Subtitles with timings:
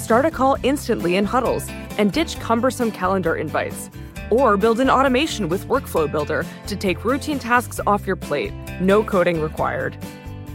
[0.00, 1.68] Start a call instantly in huddles
[1.98, 3.90] and ditch cumbersome calendar invites.
[4.30, 8.52] Or build an automation with Workflow Builder to take routine tasks off your plate.
[8.80, 9.98] No coding required.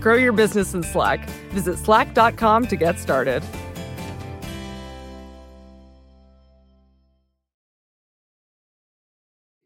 [0.01, 1.29] Grow your business in Slack.
[1.51, 3.43] Visit slack.com to get started.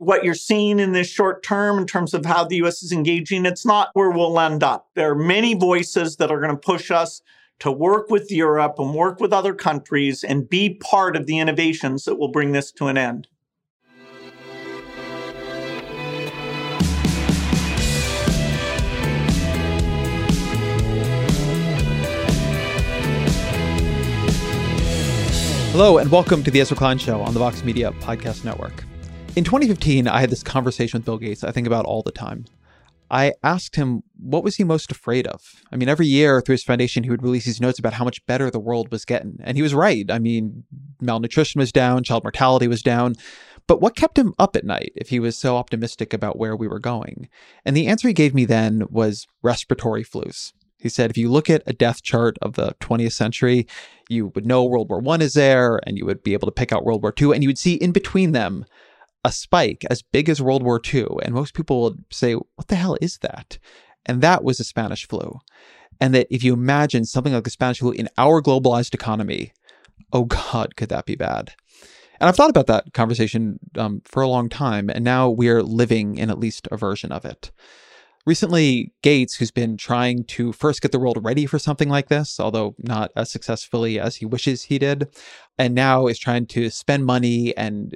[0.01, 3.45] what you're seeing in this short term in terms of how the US is engaging,
[3.45, 4.87] it's not where we'll end up.
[4.95, 7.21] There are many voices that are going to push us
[7.59, 12.05] to work with Europe and work with other countries and be part of the innovations
[12.05, 13.27] that will bring this to an end.
[25.71, 28.85] Hello, and welcome to the Ezra Klein Show on the Vox Media Podcast Network.
[29.35, 32.45] In 2015, I had this conversation with Bill Gates I think about all the time.
[33.09, 35.63] I asked him what was he most afraid of?
[35.71, 38.25] I mean, every year through his foundation, he would release these notes about how much
[38.25, 39.39] better the world was getting.
[39.43, 40.09] And he was right.
[40.09, 40.63] I mean,
[41.01, 43.15] malnutrition was down, child mortality was down.
[43.67, 46.67] But what kept him up at night if he was so optimistic about where we
[46.67, 47.29] were going?
[47.63, 50.53] And the answer he gave me then was respiratory flus.
[50.79, 53.67] He said, if you look at a death chart of the 20th century,
[54.07, 56.71] you would know World War I is there, and you would be able to pick
[56.71, 58.65] out World War II, and you would see in between them
[59.23, 61.07] a spike as big as World War II.
[61.23, 63.57] And most people would say, What the hell is that?
[64.05, 65.39] And that was the Spanish flu.
[65.99, 69.51] And that if you imagine something like the Spanish flu in our globalized economy,
[70.13, 71.53] oh God, could that be bad?
[72.19, 76.17] And I've thought about that conversation um, for a long time, and now we're living
[76.17, 77.51] in at least a version of it.
[78.25, 82.39] Recently, Gates, who's been trying to first get the world ready for something like this,
[82.39, 85.07] although not as successfully as he wishes he did,
[85.57, 87.95] and now is trying to spend money and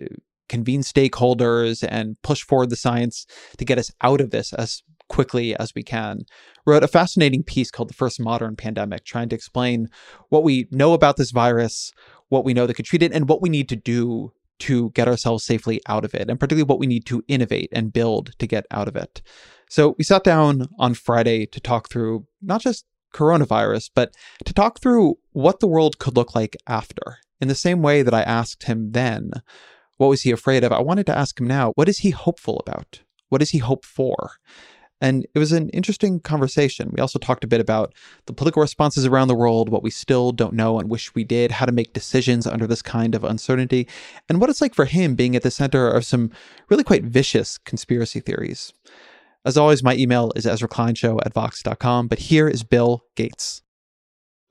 [0.50, 3.26] convene stakeholders and push forward the science
[3.58, 6.22] to get us out of this as quickly as we can.
[6.66, 9.88] Wrote a fascinating piece called The First Modern Pandemic, trying to explain
[10.30, 11.92] what we know about this virus,
[12.30, 15.08] what we know that could treat it, and what we need to do to get
[15.08, 18.48] ourselves safely out of it, and particularly what we need to innovate and build to
[18.48, 19.22] get out of it.
[19.70, 24.14] So we sat down on Friday to talk through not just coronavirus, but
[24.46, 27.18] to talk through what the world could look like after.
[27.42, 29.32] In the same way that I asked him then,
[30.04, 30.74] what was he afraid of?
[30.74, 33.00] I wanted to ask him now, what is he hopeful about?
[33.30, 34.34] What does he hope for?
[35.00, 36.92] And it was an interesting conversation.
[36.94, 37.94] We also talked a bit about
[38.26, 41.52] the political responses around the world, what we still don't know and wish we did,
[41.52, 43.88] how to make decisions under this kind of uncertainty,
[44.28, 46.32] and what it's like for him being at the center of some
[46.70, 48.74] really quite vicious conspiracy theories.
[49.46, 53.63] As always, my email is EzraKleinShow at Vox.com, but here is Bill Gates.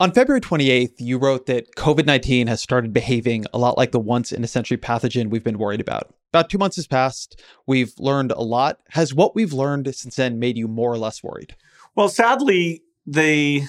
[0.03, 4.01] On February 28th, you wrote that COVID 19 has started behaving a lot like the
[4.01, 6.13] once in a century pathogen we've been worried about.
[6.33, 7.41] About two months has passed.
[7.69, 8.81] We've learned a lot.
[8.89, 11.55] Has what we've learned since then made you more or less worried?
[11.95, 13.63] Well, sadly, the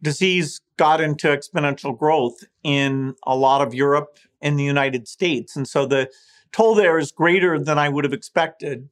[0.00, 5.54] disease got into exponential growth in a lot of Europe and the United States.
[5.54, 6.10] And so the
[6.50, 8.88] toll there is greater than I would have expected.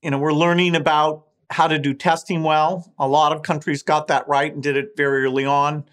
[0.00, 2.94] You know, we're learning about how to do testing well.
[3.00, 5.86] A lot of countries got that right and did it very early on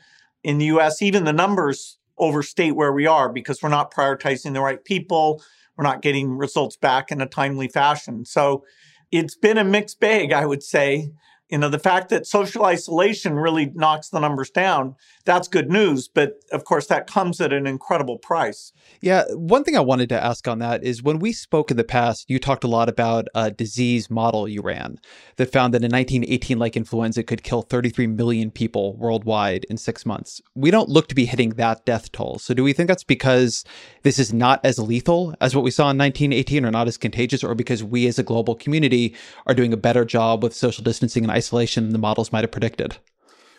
[0.43, 4.61] in the US, even the numbers overstate where we are because we're not prioritizing the
[4.61, 5.41] right people.
[5.75, 8.25] We're not getting results back in a timely fashion.
[8.25, 8.63] So
[9.11, 11.11] it's been a mixed bag, I would say
[11.53, 16.07] you know, the fact that social isolation really knocks the numbers down, that's good news.
[16.07, 18.73] But of course, that comes at an incredible price.
[19.01, 19.25] Yeah.
[19.29, 22.27] One thing I wanted to ask on that is when we spoke in the past,
[22.27, 24.97] you talked a lot about a disease model you ran
[25.35, 30.07] that found that a 1918 like influenza could kill 33 million people worldwide in six
[30.07, 30.41] months.
[30.55, 32.39] We don't look to be hitting that death toll.
[32.39, 33.63] So do we think that's because
[34.01, 37.43] this is not as lethal as what we saw in 1918 or not as contagious,
[37.43, 39.15] or because we as a global community
[39.45, 42.97] are doing a better job with social distancing and isolation the models might have predicted?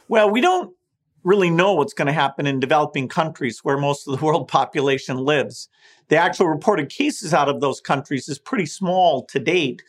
[0.08, 0.74] Well, we don't
[1.22, 5.16] really know what's going to happen in developing countries where most of the world population
[5.16, 5.68] lives.
[6.08, 9.82] the actual reported cases out of those countries is pretty small to date.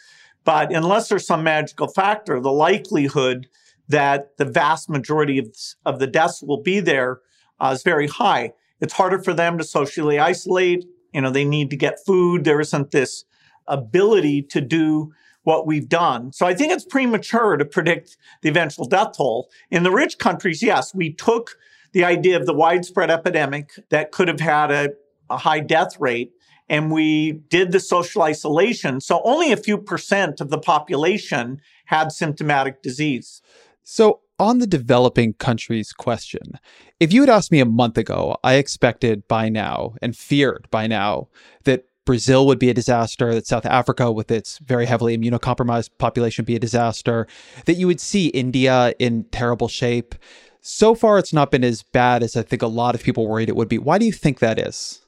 [0.46, 3.48] But unless there's some magical factor, the likelihood
[3.90, 5.48] that the vast majority of,
[5.86, 7.20] of the deaths will be there
[7.60, 8.54] uh, is very high.
[8.80, 10.86] It's harder for them to socially isolate.
[11.14, 12.44] You know, they need to get food.
[12.44, 13.26] There isn't this
[13.68, 15.12] ability to do
[15.46, 16.34] what we've done.
[16.34, 19.50] So I think it's premature to predict the eventual death toll.
[19.72, 21.58] In the rich countries, yes, we took
[21.94, 24.90] the idea of the widespread epidemic that could have had a,
[25.30, 26.34] a high death rate
[26.68, 29.00] and we did the social isolation.
[29.00, 33.42] So only a few percent of the population had symptomatic disease.
[33.84, 36.60] So, on the developing countries question,
[37.00, 40.88] if you had asked me a month ago, I expected by now and feared by
[40.88, 41.30] now
[41.64, 46.46] that Brazil would be a disaster, that South Africa, with its very heavily immunocompromised population,
[46.46, 47.28] be a disaster,
[47.66, 50.16] that you would see India in terrible shape.
[50.62, 53.50] So far, it's not been as bad as I think a lot of people worried
[53.50, 53.78] it would be.
[53.78, 55.02] Why do you think that is?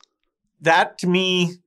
[0.61, 1.57] That to me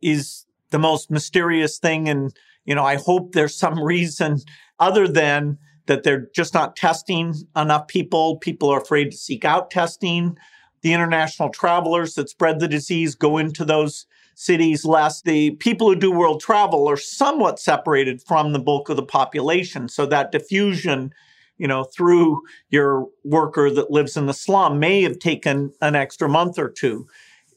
[0.00, 2.08] is the most mysterious thing.
[2.08, 2.32] And,
[2.64, 4.38] you know, I hope there's some reason
[4.78, 8.36] other than that they're just not testing enough people.
[8.36, 10.36] People are afraid to seek out testing.
[10.82, 15.22] The international travelers that spread the disease go into those cities less.
[15.22, 19.88] The people who do world travel are somewhat separated from the bulk of the population.
[19.88, 21.12] So that diffusion,
[21.58, 26.28] you know, through your worker that lives in the slum may have taken an extra
[26.28, 27.06] month or two.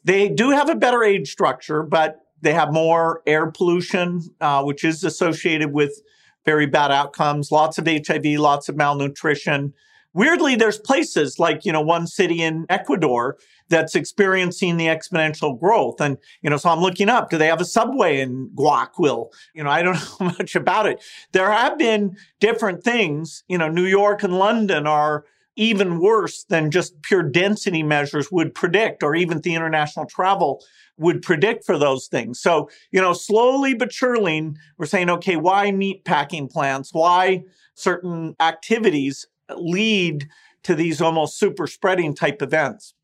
[0.03, 4.83] They do have a better age structure, but they have more air pollution, uh, which
[4.83, 6.01] is associated with
[6.45, 9.73] very bad outcomes, lots of HIV, lots of malnutrition.
[10.13, 13.37] Weirdly, there's places like, you know, one city in Ecuador
[13.69, 15.99] that's experiencing the exponential growth.
[15.99, 19.31] And, you know, so I'm looking up, do they have a subway in Guayaquil?
[19.53, 21.03] You know, I don't know much about it.
[21.31, 25.25] There have been different things, you know, New York and London are
[25.55, 30.61] even worse than just pure density measures would predict, or even the international travel
[30.97, 32.39] would predict for those things.
[32.39, 36.93] So, you know, slowly but surely, we're saying, okay, why meat packing plants?
[36.93, 39.25] Why certain activities
[39.55, 40.27] lead
[40.63, 42.94] to these almost super spreading type events?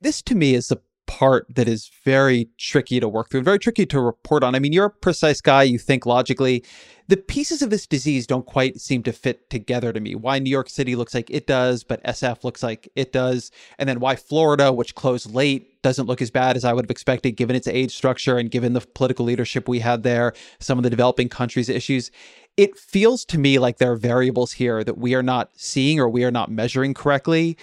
[0.00, 3.58] This to me is the part that is very tricky to work through and very
[3.58, 4.54] tricky to report on.
[4.54, 6.62] I mean, you're a precise guy, you think logically.
[7.08, 10.14] The pieces of this disease don't quite seem to fit together to me.
[10.14, 13.50] Why New York City looks like it does, but SF looks like it does.
[13.78, 16.90] And then why Florida, which closed late, doesn't look as bad as I would have
[16.90, 20.84] expected given its age structure and given the political leadership we had there, some of
[20.84, 22.10] the developing countries' issues.
[22.58, 26.08] It feels to me like there are variables here that we are not seeing or
[26.08, 27.56] we are not measuring correctly.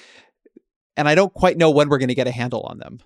[0.97, 2.99] And I don't quite know when we're going to get a handle on them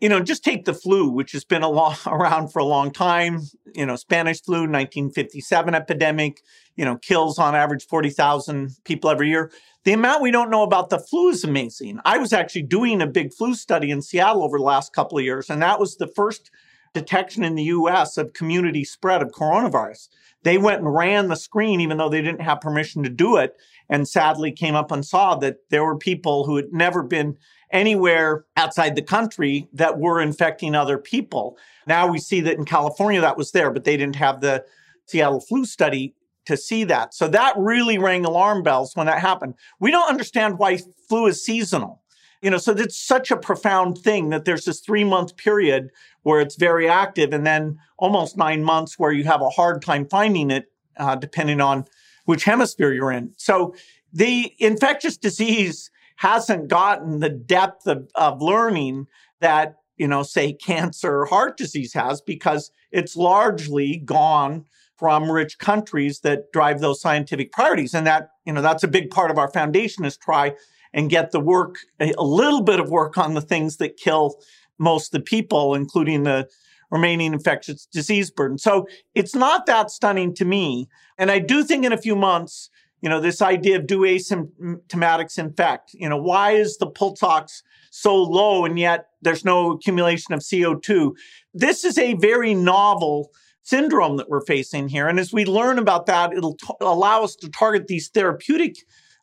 [0.00, 1.64] you know, just take the flu, which has been
[2.06, 3.42] around for a long time.
[3.74, 6.42] You know, Spanish flu, 1957 epidemic,
[6.76, 9.50] you know, kills on average 40,000 people every year.
[9.84, 12.00] The amount we don't know about the flu is amazing.
[12.04, 15.24] I was actually doing a big flu study in Seattle over the last couple of
[15.24, 16.50] years, and that was the first
[16.92, 20.08] detection in the US of community spread of coronavirus.
[20.42, 23.56] They went and ran the screen, even though they didn't have permission to do it,
[23.88, 27.36] and sadly came up and saw that there were people who had never been
[27.72, 31.56] anywhere outside the country that were infecting other people.
[31.86, 34.64] Now we see that in California that was there, but they didn't have the
[35.06, 36.14] Seattle flu study
[36.46, 37.12] to see that.
[37.12, 39.54] So that really rang alarm bells when that happened.
[39.80, 40.78] We don't understand why
[41.08, 42.02] flu is seasonal.
[42.42, 45.90] You know, so it's such a profound thing that there's this three month period
[46.22, 50.06] where it's very active and then almost nine months where you have a hard time
[50.06, 51.84] finding it, uh, depending on
[52.24, 53.32] which hemisphere you're in.
[53.36, 53.74] So
[54.12, 59.06] the infectious disease hasn't gotten the depth of, of learning
[59.40, 64.64] that, you know, say cancer or heart disease has because it's largely gone
[64.96, 67.94] from rich countries that drive those scientific priorities.
[67.94, 70.54] And that, you know, that's a big part of our foundation is try
[70.92, 74.40] and get the work, a, little bit of work on the things that kill
[74.78, 76.48] most of the people, including the
[76.90, 78.58] remaining infectious disease burden.
[78.58, 80.88] So it's not that stunning to me.
[81.18, 82.70] And I do think in a few months,
[83.02, 85.94] you know, this idea of do asymptomatics infect?
[85.94, 90.40] You know, why is the pulse ox so low and yet there's no accumulation of
[90.40, 91.12] CO2?
[91.52, 93.30] This is a very novel
[93.62, 95.08] syndrome that we're facing here.
[95.08, 98.76] And as we learn about that, it'll t- allow us to target these therapeutic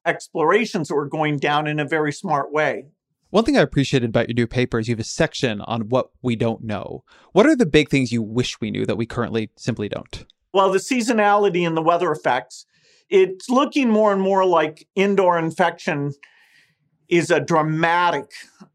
[0.05, 2.85] explorations that we're going down in a very smart way.
[3.29, 6.09] One thing I appreciated about your new paper is you have a section on what
[6.21, 7.03] we don't know.
[7.31, 10.25] What are the big things you wish we knew that we currently simply don't?
[10.53, 12.67] Well, the seasonality and the weather effects
[13.13, 16.13] it's looking more and more like indoor infection
[17.09, 18.31] is a dramatic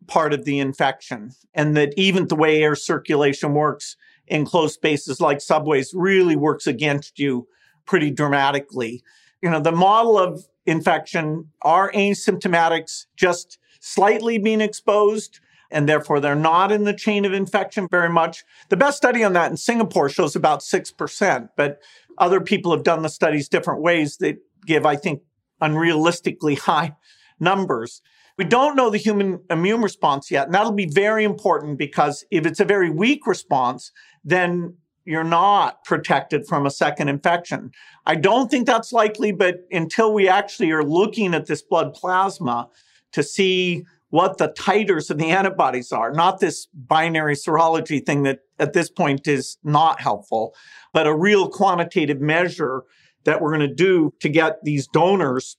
[0.06, 3.96] part of the infection, and that even the way air circulation works
[4.28, 7.48] in closed spaces like subways really works against you
[7.84, 9.02] pretty dramatically.
[9.42, 15.40] You know, the model of infection are asymptomatics just slightly being exposed.
[15.70, 18.42] and therefore they're not in the chain of infection very much.
[18.70, 21.78] The best study on that in Singapore shows about 6%, but
[22.16, 25.20] other people have done the studies different ways that give, I think,
[25.60, 26.96] unrealistically high
[27.38, 28.00] numbers.
[28.38, 32.46] We don't know the human immune response yet, and that'll be very important because if
[32.46, 33.92] it's a very weak response,
[34.24, 34.76] then
[35.08, 37.70] you're not protected from a second infection.
[38.04, 42.68] I don't think that's likely, but until we actually are looking at this blood plasma
[43.12, 48.40] to see what the titers of the antibodies are, not this binary serology thing that
[48.58, 50.54] at this point is not helpful,
[50.92, 52.82] but a real quantitative measure
[53.24, 55.56] that we're going to do to get these donors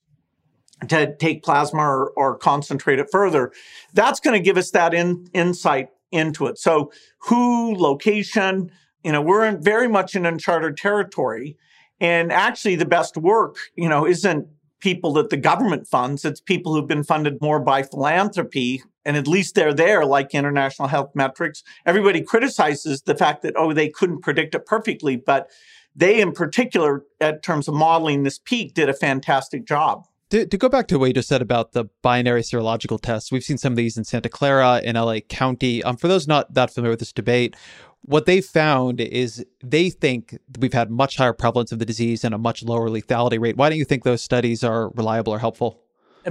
[0.89, 3.51] to take plasma or, or concentrate it further.
[3.95, 6.59] That's going to give us that in, insight into it.
[6.59, 6.91] So,
[7.23, 8.71] who, location,
[9.03, 11.57] you know, we're in very much in uncharted territory.
[12.01, 14.47] And actually, the best work, you know, isn't
[14.79, 16.25] people that the government funds.
[16.25, 18.83] It's people who've been funded more by philanthropy.
[19.05, 21.63] And at least they're there, like International Health Metrics.
[21.85, 25.15] Everybody criticizes the fact that, oh, they couldn't predict it perfectly.
[25.15, 25.49] But
[25.95, 30.05] they, in particular, in terms of modeling this peak, did a fantastic job.
[30.29, 33.43] To, to, go back to what you just said about the binary serological tests, we've
[33.43, 35.83] seen some of these in Santa Clara, in LA County.
[35.83, 37.55] Um, for those not that familiar with this debate,
[38.01, 42.33] what they found is they think we've had much higher prevalence of the disease and
[42.33, 43.57] a much lower lethality rate.
[43.57, 45.81] Why don't you think those studies are reliable or helpful?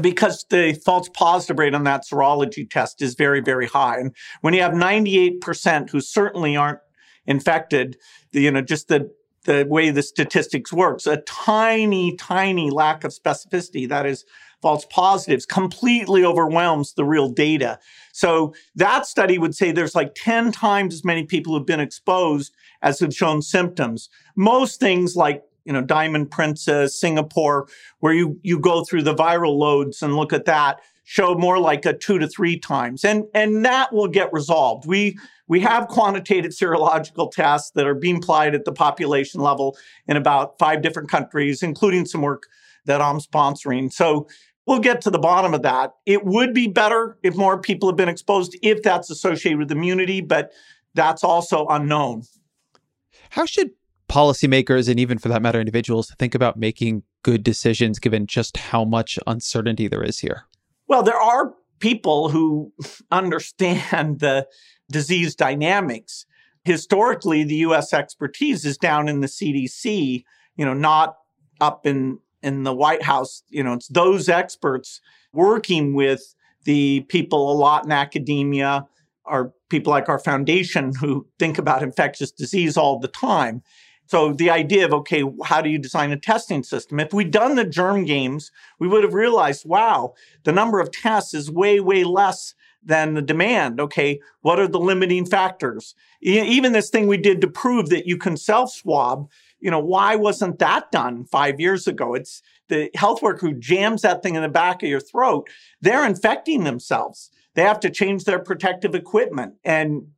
[0.00, 3.98] Because the false positive rate on that serology test is very, very high.
[3.98, 6.80] And when you have 98% who certainly aren't
[7.26, 7.96] infected,
[8.32, 9.10] you know, just the
[9.44, 14.26] the way the statistics works, a tiny, tiny lack of specificity, that is
[14.60, 17.78] false positives, completely overwhelms the real data.
[18.12, 22.52] So that study would say there's like 10 times as many people who've been exposed
[22.82, 24.08] as have shown symptoms.
[24.36, 27.68] Most things like you know, Diamond Princess, Singapore,
[28.00, 31.84] where you, you go through the viral loads and look at that, show more like
[31.84, 33.04] a two to three times.
[33.04, 34.86] And, and that will get resolved.
[34.86, 40.16] We, we have quantitative serological tests that are being applied at the population level in
[40.16, 42.44] about five different countries, including some work
[42.86, 43.92] that I'm sponsoring.
[43.92, 44.26] So
[44.68, 45.94] We'll get to the bottom of that.
[46.04, 50.20] It would be better if more people have been exposed, if that's associated with immunity,
[50.20, 50.52] but
[50.92, 52.24] that's also unknown.
[53.30, 53.70] How should
[54.10, 58.84] policymakers and even for that matter individuals think about making good decisions given just how
[58.84, 60.44] much uncertainty there is here?
[60.86, 62.70] Well, there are people who
[63.10, 64.46] understand the
[64.90, 66.26] disease dynamics.
[66.64, 70.24] Historically, the US expertise is down in the CDC,
[70.56, 71.16] you know, not
[71.58, 75.00] up in in the White House, you know, it's those experts
[75.32, 78.86] working with the people a lot in academia,
[79.24, 83.62] or people like our foundation who think about infectious disease all the time.
[84.06, 86.98] So the idea of, okay, how do you design a testing system?
[86.98, 90.14] If we'd done the germ games, we would have realized, wow,
[90.44, 93.80] the number of tests is way, way less than the demand.
[93.80, 95.94] Okay, what are the limiting factors?
[96.22, 99.28] Even this thing we did to prove that you can self swab
[99.60, 102.14] you know, why wasn't that done five years ago?
[102.14, 105.48] It's the health worker who jams that thing in the back of your throat.
[105.80, 107.30] They're infecting themselves.
[107.54, 109.54] They have to change their protective equipment.
[109.64, 110.08] And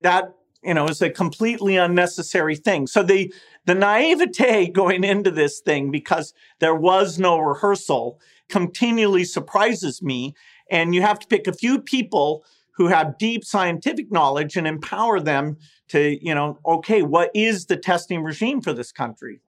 [0.00, 2.86] that, you know, is a completely unnecessary thing.
[2.86, 3.32] So the,
[3.66, 10.34] the naivete going into this thing, because there was no rehearsal, continually surprises me.
[10.70, 12.44] And you have to pick a few people
[12.76, 15.56] who have deep scientific knowledge and empower them
[15.88, 19.40] to, you know, okay, what is the testing regime for this country?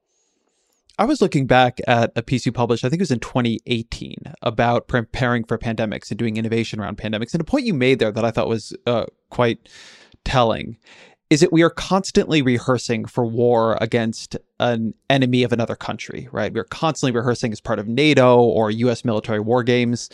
[0.98, 4.16] I was looking back at a piece you published, I think it was in 2018,
[4.42, 7.34] about preparing for pandemics and doing innovation around pandemics.
[7.34, 9.68] And a point you made there that I thought was uh, quite
[10.24, 10.76] telling
[11.30, 16.52] is that we are constantly rehearsing for war against an enemy of another country, right?
[16.52, 20.08] We're constantly rehearsing as part of NATO or US military war games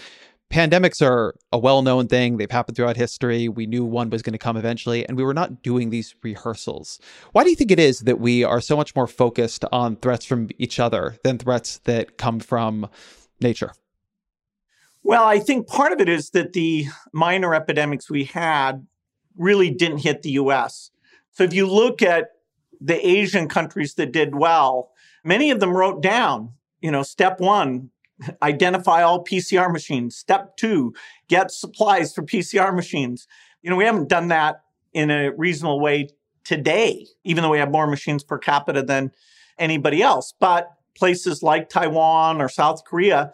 [0.54, 2.36] pandemics are a well-known thing.
[2.36, 3.48] They've happened throughout history.
[3.48, 7.00] We knew one was going to come eventually and we were not doing these rehearsals.
[7.32, 10.24] Why do you think it is that we are so much more focused on threats
[10.24, 12.88] from each other than threats that come from
[13.40, 13.72] nature?
[15.02, 18.86] Well i think part of it is that the minor epidemics we had
[19.36, 20.90] really didn't hit the us
[21.32, 22.28] so if you look at
[22.80, 24.92] the asian countries that did well
[25.22, 27.90] many of them wrote down you know step one
[28.42, 30.16] identify all PCR machines.
[30.16, 30.94] Step two,
[31.28, 33.26] get supplies for PCR machines.
[33.62, 36.08] You know, we haven't done that in a reasonable way
[36.44, 39.10] today, even though we have more machines per capita than
[39.58, 40.34] anybody else.
[40.38, 43.32] But places like Taiwan or South Korea,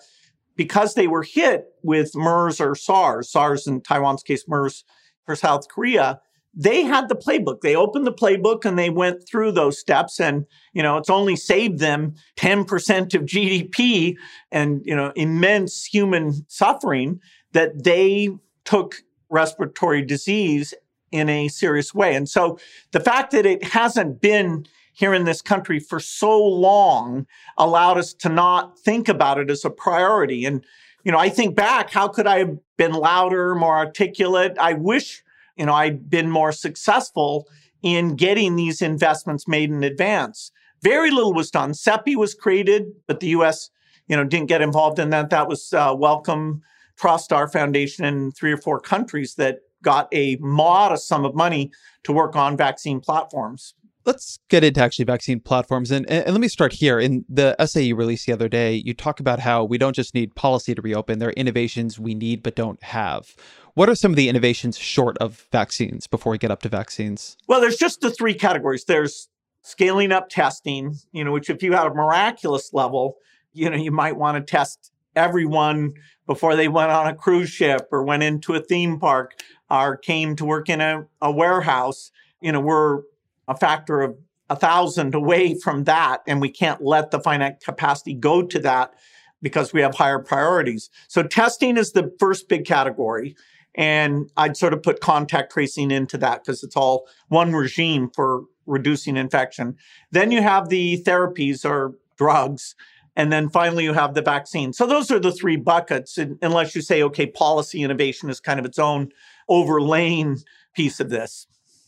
[0.57, 4.85] because they were hit with MERS or SARS, SARS in Taiwan's case, MERS
[5.27, 6.21] for South Korea,
[6.53, 7.61] they had the playbook.
[7.61, 11.37] They opened the playbook and they went through those steps and, you know, it's only
[11.37, 14.17] saved them 10% of GDP
[14.51, 17.21] and, you know, immense human suffering
[17.53, 18.31] that they
[18.65, 20.75] took respiratory disease
[21.13, 22.15] in a serious way.
[22.15, 22.59] And so
[22.93, 27.27] the fact that it hasn't been here in this country for so long
[27.57, 30.45] allowed us to not think about it as a priority.
[30.45, 30.65] And,
[31.05, 34.57] you know, I think back, how could I have been louder, more articulate?
[34.59, 35.23] I wish,
[35.61, 37.47] you know, I'd been more successful
[37.83, 40.51] in getting these investments made in advance.
[40.83, 41.73] Very little was done.
[41.73, 43.69] CEPI was created, but the U.S.,
[44.09, 45.29] you know, didn't get involved in that.
[45.29, 46.63] That was uh, Wellcome
[46.97, 51.71] Trust, our foundation in three or four countries that got a modest sum of money
[52.05, 53.75] to work on vaccine platforms.
[54.07, 55.91] Let's get into actually vaccine platforms.
[55.91, 56.99] And, and, let me start here.
[56.99, 60.15] In the essay you released the other day, you talk about how we don't just
[60.15, 63.35] need policy to reopen, there are innovations we need but don't have.
[63.75, 67.37] What are some of the innovations short of vaccines before we get up to vaccines?
[67.47, 68.85] Well, there's just the three categories.
[68.85, 69.29] There's
[69.63, 73.17] scaling up testing, you know, which if you had a miraculous level,
[73.53, 75.95] you know, you might want to test everyone
[76.27, 80.37] before they went on a cruise ship or went into a theme park or came
[80.37, 82.11] to work in a, a warehouse.
[82.41, 83.03] You know, we're
[83.49, 84.17] a factor of
[84.49, 88.95] a thousand away from that, and we can't let the finite capacity go to that
[89.43, 90.91] because we have higher priorities.
[91.09, 93.37] So testing is the first big category.
[93.77, 98.45] And I'd sort of put contact tracing into that because it's all one regime for
[98.67, 99.77] reducing infection.
[100.11, 102.75] Then you have the therapies or drugs.
[103.17, 104.73] And then finally, you have the vaccine.
[104.73, 108.67] So those are the three buckets, unless you say, okay, policy innovation is kind of
[108.67, 109.11] its own
[109.49, 110.39] overlaying
[110.75, 111.47] piece of this.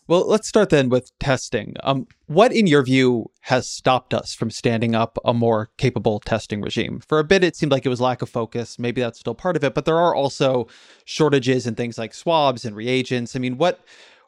[0.09, 1.77] Well, let's start then with testing.
[1.85, 6.61] Um, what, in your view, has stopped us from standing up a more capable testing
[6.61, 7.01] regime?
[7.07, 8.81] For a bit, it seemed like it was lack of focus.
[8.81, 10.67] Maybe that's still part of it, but there are also
[11.05, 13.37] shortages in things like swabs and reagents.
[13.37, 13.81] I mean, what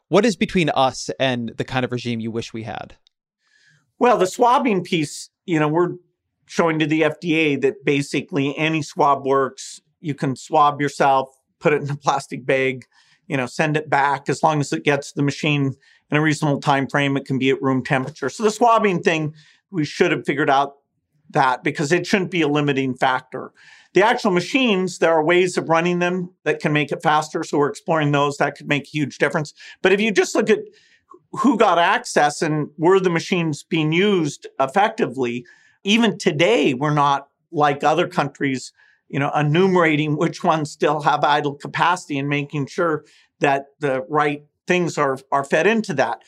[0.07, 2.95] what is between us and the kind of regime you wish we had?
[3.99, 5.95] Well, the swabbing piece, you know, we're
[6.45, 9.81] showing to the FDA that basically any swab works.
[9.99, 12.85] You can swab yourself, put it in a plastic bag,
[13.27, 15.73] you know, send it back as long as it gets the machine
[16.11, 17.17] in a reasonable time frame.
[17.17, 18.29] It can be at room temperature.
[18.29, 19.33] So the swabbing thing,
[19.71, 20.75] we should have figured out
[21.31, 23.51] that because it shouldn't be a limiting factor.
[23.93, 27.43] The actual machines, there are ways of running them that can make it faster.
[27.43, 28.37] So we're exploring those.
[28.37, 29.53] That could make a huge difference.
[29.81, 30.59] But if you just look at
[31.31, 35.45] who got access and were the machines being used effectively,
[35.83, 38.73] even today, we're not like other countries
[39.07, 43.05] you know, enumerating which ones still have idle capacity and making sure
[43.39, 46.23] that the right things are are fed into that.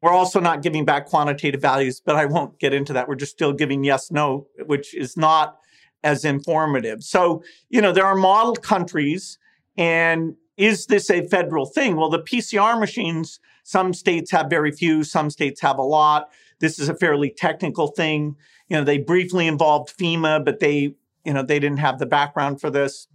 [0.00, 3.08] We're also not giving back quantitative values, but I won't get into that.
[3.08, 5.58] We're just still giving yes, no, which is not
[6.04, 7.02] as informative.
[7.02, 9.38] So, you know, there are model countries,
[9.76, 11.96] and is this a federal thing?
[11.96, 16.30] Well, the PCR machines, some states have very few, some states have a lot.
[16.60, 18.36] This is a fairly technical thing.
[18.68, 22.60] You know, they briefly involved FEMA, but they you know, they didn't have the background
[22.60, 23.08] for this.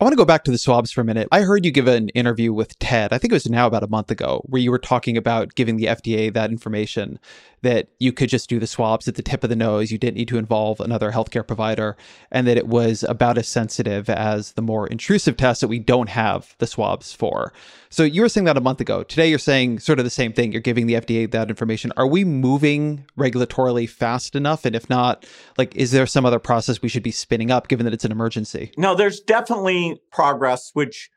[0.00, 1.28] I want to go back to the swabs for a minute.
[1.30, 3.88] I heard you give an interview with TED, I think it was now about a
[3.88, 7.20] month ago, where you were talking about giving the FDA that information
[7.64, 9.90] that you could just do the swabs at the tip of the nose.
[9.90, 11.96] You didn't need to involve another healthcare provider,
[12.30, 16.08] and that it was about as sensitive as the more intrusive tests that we don't
[16.08, 17.52] have the swabs for.
[17.90, 19.02] So you were saying that a month ago.
[19.02, 20.52] Today, you're saying sort of the same thing.
[20.52, 21.92] You're giving the FDA that information.
[21.96, 24.64] Are we moving regulatorily fast enough?
[24.64, 25.26] And if not,
[25.58, 28.12] like, is there some other process we should be spinning up given that it's an
[28.12, 28.72] emergency?
[28.76, 31.10] No, there's definitely progress, which,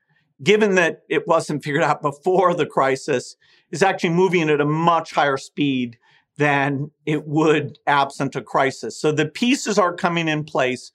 [0.43, 3.35] given that it wasn't figured out before the crisis,
[3.71, 5.97] is actually moving at a much higher speed
[6.37, 8.99] than it would absent a crisis.
[8.99, 10.91] So the pieces are coming in place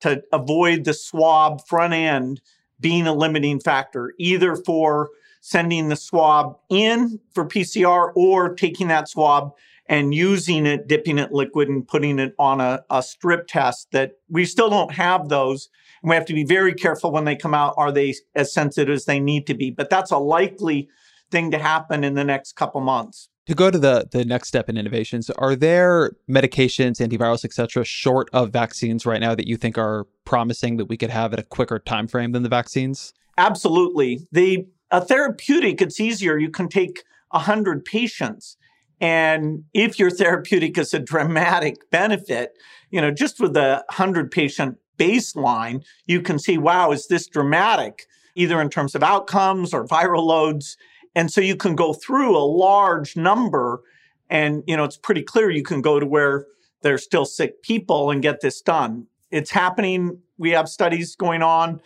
[0.00, 2.40] to avoid the swab front end
[2.80, 9.08] being a limiting factor, either for sending the swab in for PCR or taking that
[9.08, 9.52] swab
[9.88, 14.12] and using it, dipping it liquid and putting it on a, a strip test that
[14.28, 15.68] we still don't have those.
[16.02, 17.74] And we have to be very careful when they come out.
[17.76, 19.70] Are they as sensitive as they need to be?
[19.70, 20.88] But that's a likely
[21.30, 23.28] thing to happen in the next couple months.
[23.46, 28.28] To go to the the next step in innovations, are there medications, antivirals, etc., short
[28.32, 31.44] of vaccines right now that you think are promising that we could have at a
[31.44, 33.14] quicker time frame than the vaccines?
[33.38, 34.26] Absolutely.
[34.32, 36.38] The a therapeutic, it's easier.
[36.38, 38.56] You can take 100 patients.
[39.00, 42.52] And if your therapeutic is a dramatic benefit,
[42.90, 48.06] you know, just with the 100 patient baseline, you can see, wow, is this dramatic,
[48.34, 50.76] either in terms of outcomes or viral loads?
[51.16, 53.82] And so you can go through a large number
[54.30, 56.46] and, you know, it's pretty clear you can go to where
[56.82, 59.08] there's still sick people and get this done.
[59.32, 60.20] It's happening.
[60.38, 61.80] We have studies going on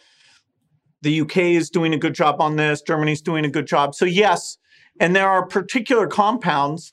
[1.03, 2.83] the UK is doing a good job on this.
[2.83, 3.95] Germany's doing a good job.
[3.95, 4.59] So, yes,
[4.99, 6.93] and there are particular compounds,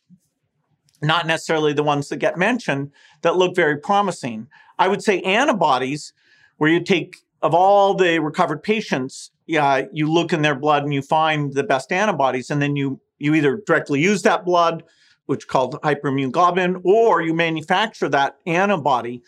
[1.02, 4.48] not necessarily the ones that get mentioned, that look very promising.
[4.80, 6.14] I would say antibodies,
[6.58, 10.94] where you take of all the recovered patients, yeah, you look in their blood and
[10.94, 14.84] you find the best antibodies, and then you you either directly use that blood,
[15.26, 19.24] which called hyperimmune globulin, or you manufacture that antibody.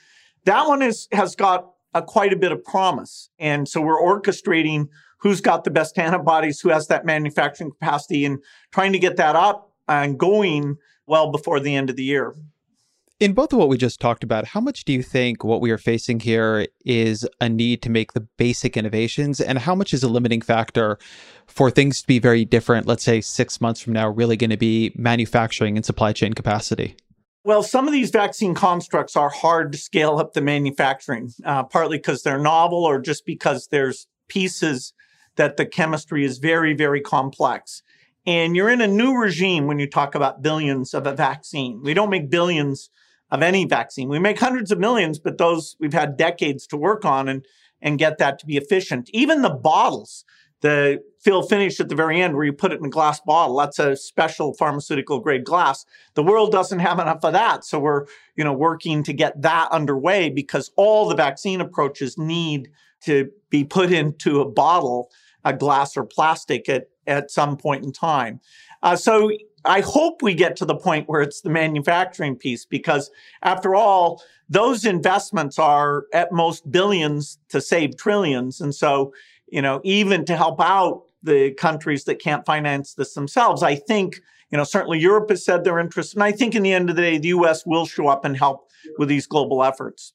[0.46, 4.90] That one is has got a, quite a bit of promise, and so we're orchestrating
[5.20, 8.40] who's got the best antibodies, who has that manufacturing capacity, and
[8.72, 10.78] trying to get that up and going
[11.08, 12.36] well before the end of the year.
[13.20, 15.72] In both of what we just talked about, how much do you think what we
[15.72, 20.04] are facing here is a need to make the basic innovations, and how much is
[20.04, 20.98] a limiting factor
[21.46, 24.58] for things to be very different, let's say six months from now, really going to
[24.58, 26.96] be manufacturing and supply chain capacity?
[27.44, 31.98] Well, some of these vaccine constructs are hard to scale up the manufacturing, uh, partly
[31.98, 34.94] because they're novel or just because there's pieces
[35.36, 37.84] that the chemistry is very, very complex.
[38.26, 41.82] And you're in a new regime when you talk about billions of a vaccine.
[41.84, 42.90] We don't make billions
[43.32, 44.10] of any vaccine.
[44.10, 47.46] We make hundreds of millions, but those we've had decades to work on and,
[47.82, 49.10] and get that to be efficient.
[49.14, 50.26] Even the bottles,
[50.62, 53.58] the fill finish at the very end where you put it in a glass bottle,
[53.58, 55.86] that's a special pharmaceutical grade glass.
[56.16, 57.66] The world doesn't have enough of that.
[57.66, 62.70] So we're, you know, working to get that underway because all the vaccine approaches need
[63.02, 65.10] to be put into a bottle,
[65.46, 68.40] a glass or plastic at, at some point in time.
[68.82, 69.32] Uh, so
[69.66, 74.22] I hope we get to the point where it's the manufacturing piece because, after all,
[74.50, 78.62] those investments are at most billions to save trillions.
[78.62, 79.14] And so,
[79.48, 84.22] you know, even to help out the countries that can't finance this themselves, I think,
[84.50, 86.18] you know, certainly Europe has said they're interested.
[86.18, 88.38] And I think in the end of the day, the US will show up and
[88.38, 90.14] help with these global efforts.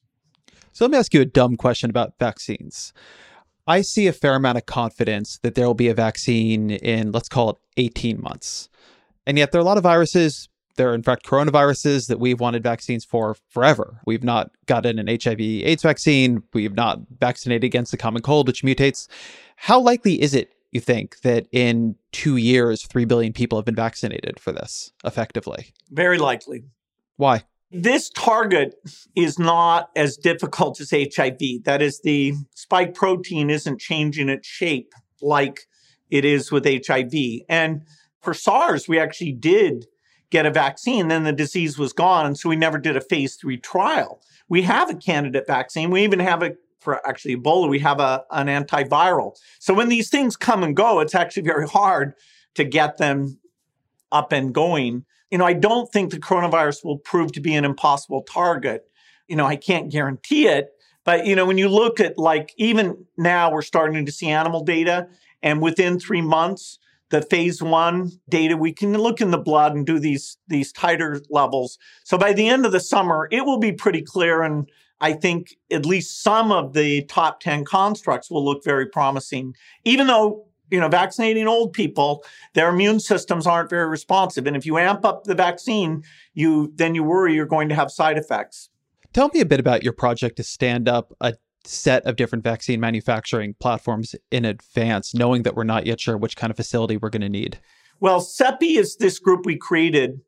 [0.72, 2.92] So let me ask you a dumb question about vaccines.
[3.66, 7.28] I see a fair amount of confidence that there will be a vaccine in, let's
[7.28, 8.68] call it 18 months.
[9.26, 10.48] And yet there are a lot of viruses.
[10.76, 14.00] There are, in fact, coronaviruses that we've wanted vaccines for forever.
[14.06, 16.42] We've not gotten an HIV AIDS vaccine.
[16.52, 19.08] We've not vaccinated against the common cold, which mutates.
[19.56, 23.76] How likely is it, you think, that in two years, 3 billion people have been
[23.76, 25.72] vaccinated for this effectively?
[25.90, 26.64] Very likely.
[27.16, 27.44] Why?
[27.70, 28.74] This target
[29.16, 31.64] is not as difficult as HIV.
[31.64, 35.60] That is, the spike protein isn't changing its shape like
[36.10, 37.12] it is with HIV.
[37.48, 37.82] And
[38.24, 39.86] for SARS, we actually did
[40.30, 42.34] get a vaccine, then the disease was gone.
[42.34, 44.20] So we never did a phase three trial.
[44.48, 45.90] We have a candidate vaccine.
[45.90, 49.36] We even have a, for actually Ebola, we have a, an antiviral.
[49.58, 52.14] So when these things come and go, it's actually very hard
[52.54, 53.38] to get them
[54.10, 55.04] up and going.
[55.30, 58.88] You know, I don't think the coronavirus will prove to be an impossible target.
[59.28, 60.70] You know, I can't guarantee it.
[61.04, 64.64] But, you know, when you look at like even now, we're starting to see animal
[64.64, 65.08] data,
[65.42, 66.78] and within three months,
[67.14, 71.24] the phase one data, we can look in the blood and do these, these titer
[71.30, 71.78] levels.
[72.02, 74.42] So by the end of the summer, it will be pretty clear.
[74.42, 74.68] And
[75.00, 80.08] I think at least some of the top 10 constructs will look very promising, even
[80.08, 82.24] though you know, vaccinating old people,
[82.54, 84.46] their immune systems aren't very responsive.
[84.46, 87.92] And if you amp up the vaccine, you then you worry you're going to have
[87.92, 88.70] side effects.
[89.12, 91.34] Tell me a bit about your project to stand up a
[91.66, 96.36] set of different vaccine manufacturing platforms in advance, knowing that we're not yet sure which
[96.36, 97.58] kind of facility we're going to need?
[98.00, 100.20] Well, CEPI is this group we created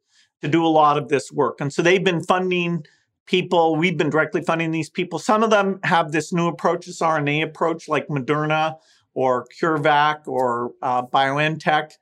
[0.43, 1.61] to do a lot of this work.
[1.61, 2.85] And so they've been funding
[3.27, 3.77] people.
[3.77, 5.19] We've been directly funding these people.
[5.19, 8.77] Some of them have this new approach, this RNA approach, like Moderna
[9.15, 11.93] or CureVac or uh, BioNTech.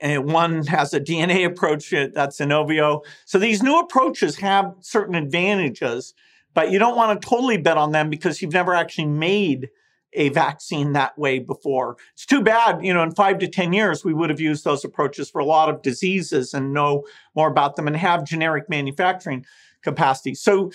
[0.00, 3.04] And one has a DNA approach, uh, that's Inovio.
[3.24, 6.14] So these new approaches have certain advantages
[6.54, 9.70] but you don't want to totally bet on them because you've never actually made
[10.14, 11.96] a vaccine that way before.
[12.12, 14.84] It's too bad, you know, in five to 10 years, we would have used those
[14.84, 19.46] approaches for a lot of diseases and know more about them and have generic manufacturing
[19.82, 20.34] capacity.
[20.34, 20.70] So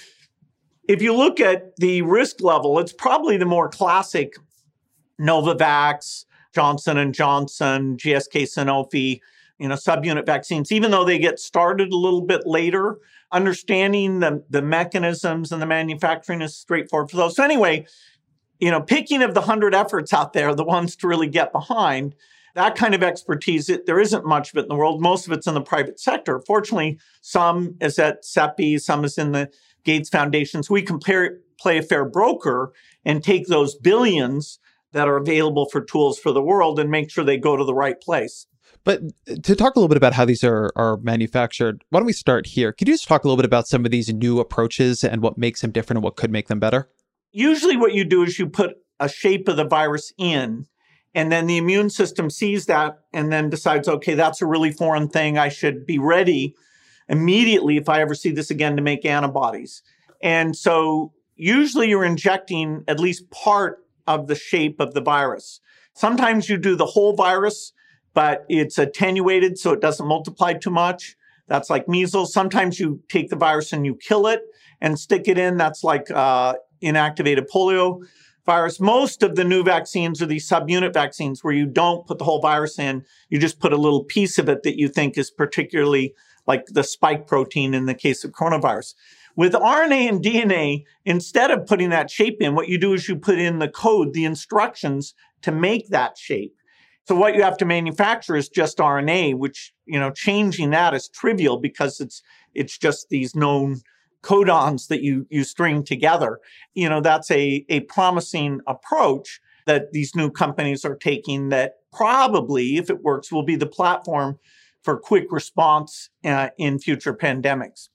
[0.87, 4.33] if you look at the risk level, it's probably the more classic
[5.21, 9.19] Novavax, Johnson and Johnson, GSK Sanofi,
[9.59, 12.99] you know, subunit vaccines, even though they get started a little bit later,
[13.31, 17.35] understanding the, the mechanisms and the manufacturing is straightforward for those.
[17.35, 17.85] So anyway,
[18.59, 22.15] you know, picking of the hundred efforts out there, the ones to really get behind,
[22.55, 25.01] that kind of expertise, it, there isn't much of it in the world.
[25.01, 26.41] Most of it's in the private sector.
[26.47, 29.49] Fortunately, some is at CEPI, some is in the
[29.83, 30.63] Gates Foundation.
[30.63, 32.73] So we can play, play a fair broker
[33.05, 34.59] and take those billions
[34.93, 37.73] that are available for tools for the world and make sure they go to the
[37.73, 38.47] right place.
[38.87, 42.05] But uh, to talk a little bit about how these are, are manufactured, why don't
[42.05, 42.71] we start here?
[42.71, 45.37] Could you just talk a little bit about some of these new approaches and what
[45.37, 46.89] makes them different and what could make them better?
[47.33, 50.67] Usually, what you do is you put a shape of the virus in,
[51.13, 55.09] and then the immune system sees that and then decides, okay, that's a really foreign
[55.09, 55.37] thing.
[55.37, 56.55] I should be ready
[57.09, 59.83] immediately if I ever see this again to make antibodies.
[60.23, 65.59] And so, usually, you're injecting at least part of the shape of the virus.
[65.93, 67.73] Sometimes you do the whole virus,
[68.17, 71.15] but it's attenuated so it doesn't multiply too much.
[71.45, 72.33] That's like measles.
[72.33, 74.41] Sometimes you take the virus and you kill it
[74.81, 75.55] and stick it in.
[75.55, 78.01] That's like uh, inactivated polio
[78.43, 78.79] virus.
[78.79, 82.41] Most of the new vaccines are these subunit vaccines where you don't put the whole
[82.41, 83.05] virus in.
[83.29, 86.15] You just put a little piece of it that you think is particularly
[86.47, 88.95] like the spike protein in the case of coronavirus.
[89.35, 93.15] With RNA and DNA, instead of putting that shape in, what you do is you
[93.15, 96.56] put in the code, the instructions to make that shape.
[97.07, 101.07] So what you have to manufacture is just RNA, which, you know, changing that is
[101.07, 102.21] trivial because it's,
[102.53, 103.79] it's just these known
[104.23, 106.39] codons that you, you string together.
[106.73, 112.75] You know, that's a, a promising approach that these new companies are taking that probably,
[112.75, 114.37] if it works, will be the platform
[114.83, 117.87] for quick response uh, in future pandemics.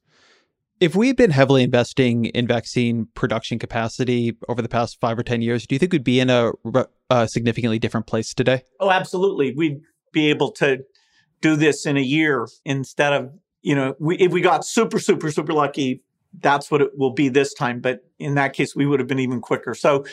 [0.82, 5.40] If we've been heavily investing in vaccine production capacity over the past five or 10
[5.40, 8.64] years, do you think we'd be in a, a uh, significantly different place today?
[8.80, 9.54] Oh, absolutely.
[9.54, 10.78] We'd be able to
[11.40, 15.30] do this in a year instead of, you know, we, if we got super, super,
[15.30, 16.02] super lucky,
[16.40, 17.78] that's what it will be this time.
[17.78, 19.74] But in that case, we would have been even quicker.
[19.74, 20.04] So,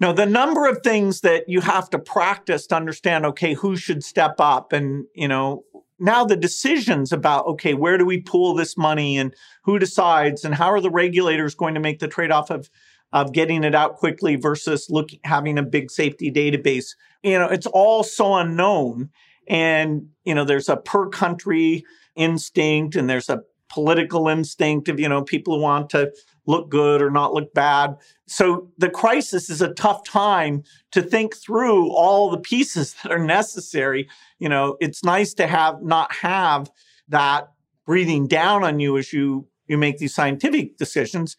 [0.00, 4.02] no, the number of things that you have to practice to understand, okay, who should
[4.02, 5.62] step up and, you know,
[5.98, 10.54] now the decisions about okay where do we pool this money and who decides and
[10.54, 12.68] how are the regulators going to make the trade-off of
[13.12, 16.94] of getting it out quickly versus look having a big safety database?
[17.22, 19.10] You know it's all so unknown
[19.48, 21.84] and you know there's a per country
[22.16, 26.12] instinct and there's a political instinct of you know people who want to
[26.46, 27.96] look good or not look bad.
[28.26, 33.24] So the crisis is a tough time to think through all the pieces that are
[33.24, 34.08] necessary.
[34.38, 36.70] You know it's nice to have not have
[37.08, 37.50] that
[37.86, 41.36] breathing down on you as you you make these scientific decisions.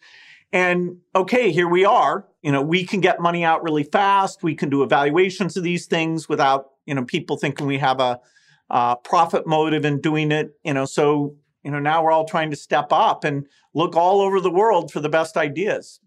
[0.52, 2.26] And okay here we are.
[2.42, 4.42] You know we can get money out really fast.
[4.42, 8.20] We can do evaluations of these things without you know people thinking we have a
[8.68, 10.50] uh, profit motive in doing it.
[10.64, 14.22] You know so you know now we're all trying to step up and look all
[14.22, 16.00] over the world for the best ideas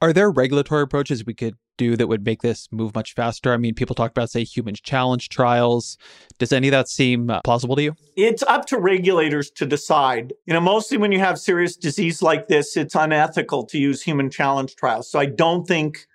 [0.00, 3.54] are there regulatory approaches we could do that would make this move much faster?
[3.54, 5.96] I mean, people talk about, say, human challenge trials.
[6.38, 7.94] Does any of that seem uh, plausible to you?
[8.16, 10.34] It's up to regulators to decide.
[10.46, 14.30] You know, mostly when you have serious disease like this, it's unethical to use human
[14.30, 15.10] challenge trials.
[15.10, 16.06] So I don't think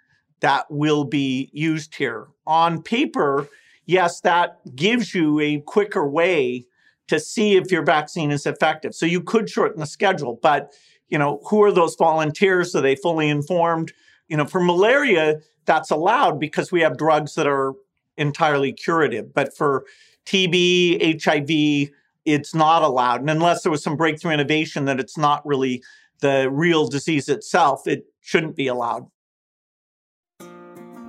[0.41, 2.27] that will be used here.
[2.45, 3.49] On paper,
[3.85, 6.67] yes, that gives you a quicker way
[7.07, 8.95] to see if your vaccine is effective.
[8.95, 10.71] So you could shorten the schedule, but
[11.09, 12.75] you know, who are those volunteers?
[12.75, 13.93] Are they fully informed?
[14.29, 17.73] You know, for malaria, that's allowed because we have drugs that are
[18.17, 19.33] entirely curative.
[19.33, 19.85] But for
[20.25, 21.91] TB, HIV,
[22.25, 23.21] it's not allowed.
[23.21, 25.83] And unless there was some breakthrough innovation that it's not really
[26.21, 29.07] the real disease itself, it shouldn't be allowed.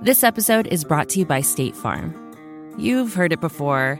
[0.01, 2.13] This episode is brought to you by State Farm.
[2.77, 3.99] You've heard it before.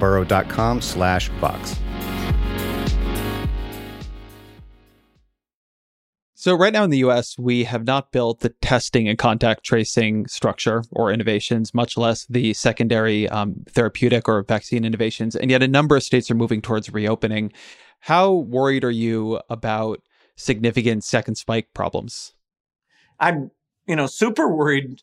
[0.00, 1.78] burrow.com slash Vox.
[6.40, 10.26] So, right now in the US, we have not built the testing and contact tracing
[10.26, 15.36] structure or innovations, much less the secondary um, therapeutic or vaccine innovations.
[15.36, 17.52] And yet, a number of states are moving towards reopening.
[18.00, 20.00] How worried are you about
[20.34, 22.32] significant second spike problems?
[23.18, 23.50] I'm,
[23.86, 25.02] you know, super worried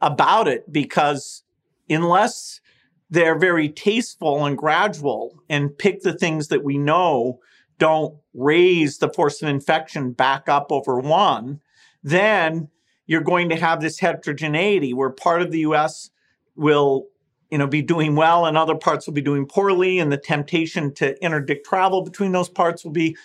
[0.00, 1.42] about it because
[1.90, 2.62] unless
[3.10, 7.40] they're very tasteful and gradual and pick the things that we know
[7.78, 11.60] don't raise the force of infection back up over one,
[12.02, 12.68] then
[13.06, 16.10] you're going to have this heterogeneity where part of the US
[16.56, 17.06] will
[17.50, 20.92] you know be doing well and other parts will be doing poorly and the temptation
[20.94, 23.16] to interdict travel between those parts will be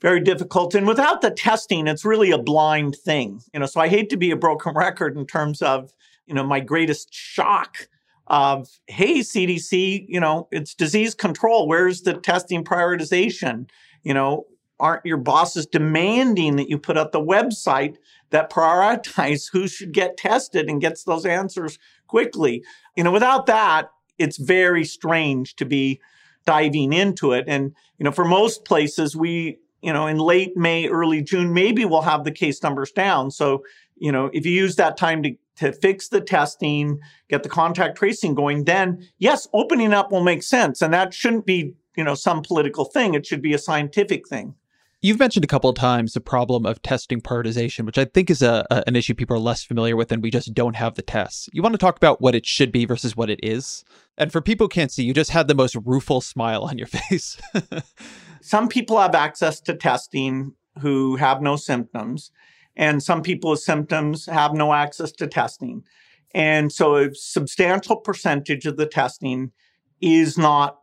[0.00, 0.74] very difficult.
[0.74, 3.66] And without the testing it's really a blind thing you know.
[3.66, 5.94] So i hate to be a broken record in terms of
[6.26, 7.88] you know my greatest shock
[8.28, 13.68] of hey cdc you know it's disease control where's the testing prioritization
[14.02, 14.44] you know
[14.80, 17.96] aren't your bosses demanding that you put up the website
[18.30, 22.62] that prioritize who should get tested and gets those answers quickly.
[22.96, 26.00] You know, without that, it's very strange to be
[26.46, 27.44] diving into it.
[27.46, 31.84] And, you know, for most places, we, you know, in late May, early June, maybe
[31.84, 33.30] we'll have the case numbers down.
[33.30, 33.62] So,
[33.96, 37.98] you know, if you use that time to, to fix the testing, get the contact
[37.98, 40.82] tracing going, then yes, opening up will make sense.
[40.82, 43.14] And that shouldn't be, you know, some political thing.
[43.14, 44.54] It should be a scientific thing.
[45.00, 48.42] You've mentioned a couple of times the problem of testing prioritization, which I think is
[48.42, 51.02] a, a, an issue people are less familiar with, and we just don't have the
[51.02, 51.48] tests.
[51.52, 53.84] You want to talk about what it should be versus what it is?
[54.16, 56.86] And for people who can't see, you just had the most rueful smile on your
[57.08, 57.40] face.
[58.40, 62.32] some people have access to testing who have no symptoms,
[62.78, 65.84] and some people with symptoms have no access to testing.
[66.32, 69.52] And so a substantial percentage of the testing
[70.00, 70.78] is not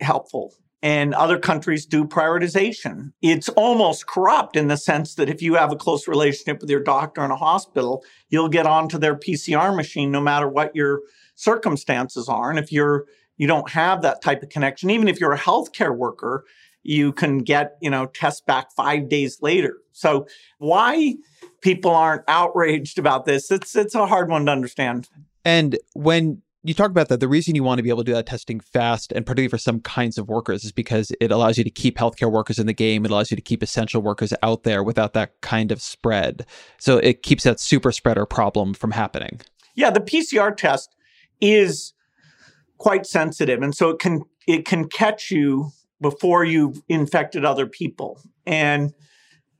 [0.00, 3.10] helpful and other countries do prioritization.
[3.22, 6.82] It's almost corrupt in the sense that if you have a close relationship with your
[6.82, 11.00] doctor in a hospital, you'll get onto their PCR machine no matter what your
[11.36, 12.50] circumstances are.
[12.50, 13.06] And if you're
[13.38, 16.44] you don't have that type of connection, even if you're a healthcare worker,
[16.84, 19.78] you can get, you know, test back five days later.
[19.92, 20.26] So
[20.58, 21.16] why
[21.60, 25.08] people aren't outraged about this, it's it's a hard one to understand.
[25.44, 27.20] And when you talk about that.
[27.20, 29.58] The reason you want to be able to do that testing fast, and particularly for
[29.58, 32.72] some kinds of workers, is because it allows you to keep healthcare workers in the
[32.72, 33.04] game.
[33.04, 36.46] It allows you to keep essential workers out there without that kind of spread.
[36.78, 39.42] So it keeps that super spreader problem from happening.
[39.74, 40.96] Yeah, the PCR test
[41.40, 41.92] is
[42.78, 45.70] quite sensitive, and so it can it can catch you
[46.04, 48.92] before you've infected other people, and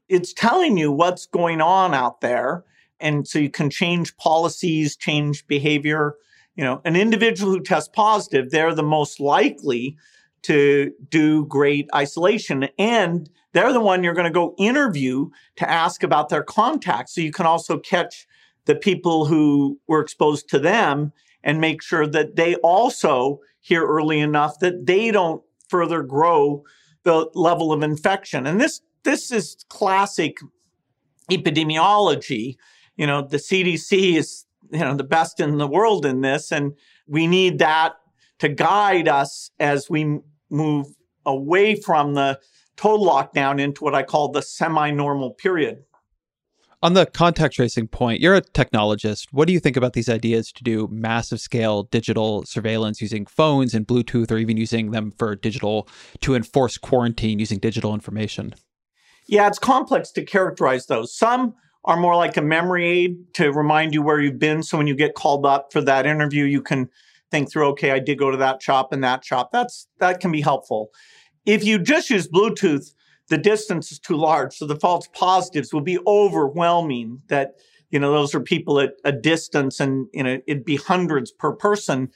[0.09, 2.65] it's telling you what's going on out there,
[3.01, 6.17] and so you can change policies, change behavior
[6.57, 9.97] you know, an individual who tests positive, they're the most likely
[10.43, 12.69] to do great isolation.
[12.79, 17.15] And they're the one you're going to go interview to ask about their contacts.
[17.15, 18.27] So you can also catch
[18.67, 24.21] the people who were exposed to them and make sure that they also hear early
[24.21, 26.64] enough that they don't further grow
[27.05, 28.46] the level of infection.
[28.46, 30.38] And this this is classic
[31.31, 32.57] epidemiology.
[32.96, 36.72] You know, the CDC is you know the best in the world in this and
[37.07, 37.94] we need that
[38.38, 40.18] to guide us as we
[40.50, 40.87] move
[41.27, 42.40] away from the
[42.77, 45.85] total lockdown into what I call the semi-normal period.
[46.85, 49.29] On the contact tracing point, you're a technologist.
[49.31, 53.73] What do you think about these ideas to do massive scale digital surveillance using phones
[53.73, 55.88] and Bluetooth or even using them for digital
[56.20, 58.55] to enforce quarantine using digital information?
[59.27, 61.16] Yeah, it's complex to characterize those.
[61.16, 61.55] Some
[61.87, 64.62] are more like a memory aid to remind you where you've been.
[64.62, 66.90] So when you get called up for that interview, you can
[67.31, 69.53] think through, okay, I did go to that shop and that shop.
[69.53, 70.90] That's that can be helpful.
[71.47, 72.92] If you just use Bluetooth,
[73.29, 74.55] the distance is too large.
[74.55, 77.55] So the false positives will be overwhelming that,
[77.91, 81.53] you know, those are people at a distance and, you know, it'd be hundreds per
[81.53, 82.11] person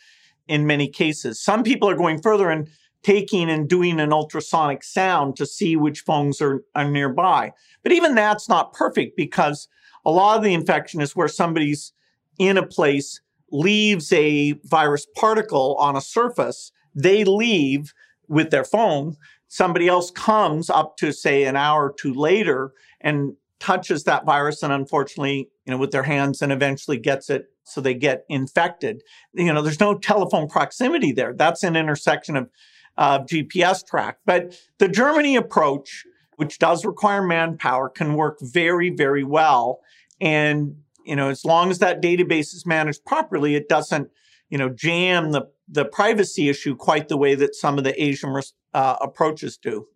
[0.49, 1.40] in many cases.
[1.40, 2.68] Some people are going further and
[3.03, 7.53] taking and doing an ultrasonic sound to see which phones are, are nearby.
[7.83, 9.68] But even that's not perfect because
[10.05, 11.92] a lot of the infection is where somebody's
[12.38, 17.92] in a place, leaves a virus particle on a surface, they leave
[18.29, 19.16] with their phone.
[19.48, 24.62] Somebody else comes up to say an hour or two later and touches that virus
[24.62, 29.02] and unfortunately, you know, with their hands and eventually gets it so they get infected.
[29.32, 31.34] You know, there's no telephone proximity there.
[31.34, 32.51] That's an intersection of
[32.96, 34.18] uh, GPS track.
[34.24, 36.05] But the Germany approach,
[36.36, 39.80] which does require manpower, can work very, very well.
[40.20, 44.11] And you know, as long as that database is managed properly, it doesn't,
[44.51, 48.34] you know, jam the the privacy issue quite the way that some of the Asian
[48.74, 49.86] uh, approaches do.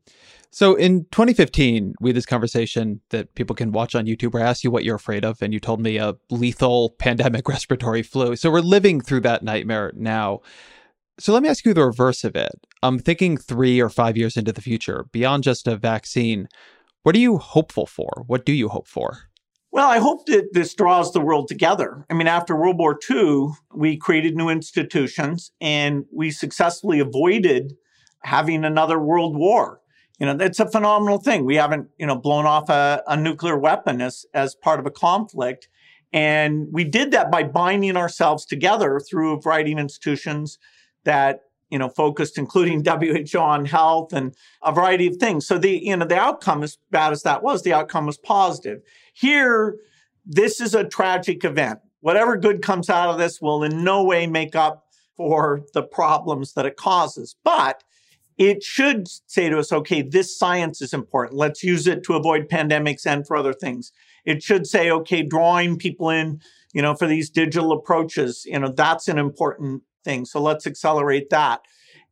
[0.50, 4.50] So in 2015, we had this conversation that people can watch on YouTube where I
[4.50, 8.36] asked you what you're afraid of, and you told me a lethal pandemic respiratory flu.
[8.36, 10.40] So we're living through that nightmare now.
[11.18, 12.52] So let me ask you the reverse of it.
[12.82, 16.48] I'm thinking three or five years into the future, beyond just a vaccine.
[17.02, 18.24] What are you hopeful for?
[18.26, 19.30] What do you hope for?
[19.72, 22.04] Well, I hope that this draws the world together.
[22.10, 27.74] I mean, after World War II, we created new institutions and we successfully avoided
[28.22, 29.80] having another world war.
[30.18, 31.46] You know, that's a phenomenal thing.
[31.46, 34.90] We haven't, you know, blown off a, a nuclear weapon as, as part of a
[34.90, 35.68] conflict.
[36.12, 40.58] And we did that by binding ourselves together through a variety of institutions
[41.04, 41.40] that
[41.72, 45.46] you know, focused, including WHO on health and a variety of things.
[45.46, 48.82] So the, you know, the outcome, as bad as that was, the outcome was positive.
[49.14, 49.78] Here,
[50.26, 51.80] this is a tragic event.
[52.00, 54.84] Whatever good comes out of this will in no way make up
[55.16, 57.36] for the problems that it causes.
[57.42, 57.82] But
[58.36, 61.38] it should say to us, okay, this science is important.
[61.38, 63.92] Let's use it to avoid pandemics and for other things.
[64.26, 66.40] It should say, okay, drawing people in,
[66.74, 70.24] you know, for these digital approaches, you know, that's an important thing.
[70.24, 71.60] So let's accelerate that.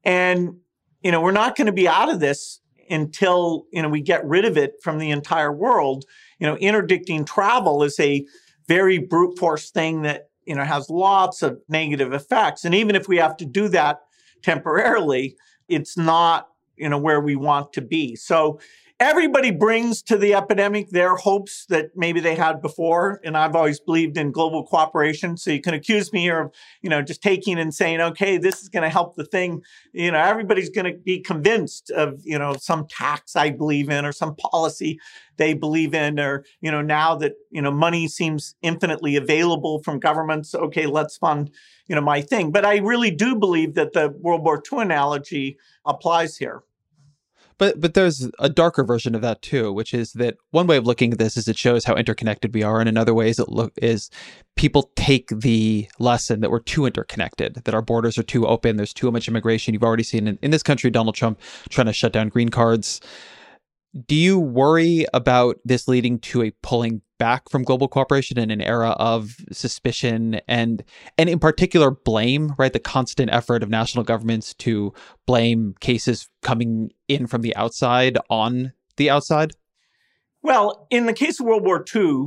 [0.05, 0.57] And,
[1.03, 4.25] you know, we're not going to be out of this until, you know, we get
[4.27, 6.05] rid of it from the entire world.
[6.39, 8.27] You know, interdicting travel is a
[8.67, 12.65] very brute force thing that, you know, has lots of negative effects.
[12.65, 14.01] And even if we have to do that
[14.43, 15.37] temporarily,
[15.69, 18.17] it's not, you know, where we want to be.
[18.17, 18.59] So
[19.01, 23.19] everybody brings to the epidemic their hopes that maybe they had before.
[23.25, 25.39] And I've always believed in global cooperation.
[25.39, 28.63] So you can accuse me here of, you know, just taking and saying, okay, this
[28.63, 29.63] is going to help the thing.
[29.95, 34.05] You know, everybody's going to be convinced of, you know, some tax I believe in
[34.05, 35.01] or some policy
[35.39, 39.99] they believe in, or, you know, now that, you know, money seems infinitely available from
[39.99, 40.55] governments.
[40.55, 41.51] Okay, let's fund,
[41.87, 42.51] you know, my thing.
[42.51, 46.63] But I really do believe that the World War II analogy applies here.
[47.61, 50.87] But but there's a darker version of that too, which is that one way of
[50.87, 53.51] looking at this is it shows how interconnected we are, and in other ways it
[53.51, 54.09] look is
[54.57, 58.95] people take the lesson that we're too interconnected, that our borders are too open, there's
[58.95, 59.75] too much immigration.
[59.75, 61.39] You've already seen in, in this country Donald Trump
[61.69, 62.99] trying to shut down green cards.
[64.07, 68.63] Do you worry about this leading to a pulling back from global cooperation in an
[68.63, 70.83] era of suspicion and
[71.19, 72.73] and in particular blame right?
[72.73, 74.95] The constant effort of national governments to
[75.27, 79.53] blame cases coming in from the outside on the outside?
[80.43, 82.27] Well in the case of world war ii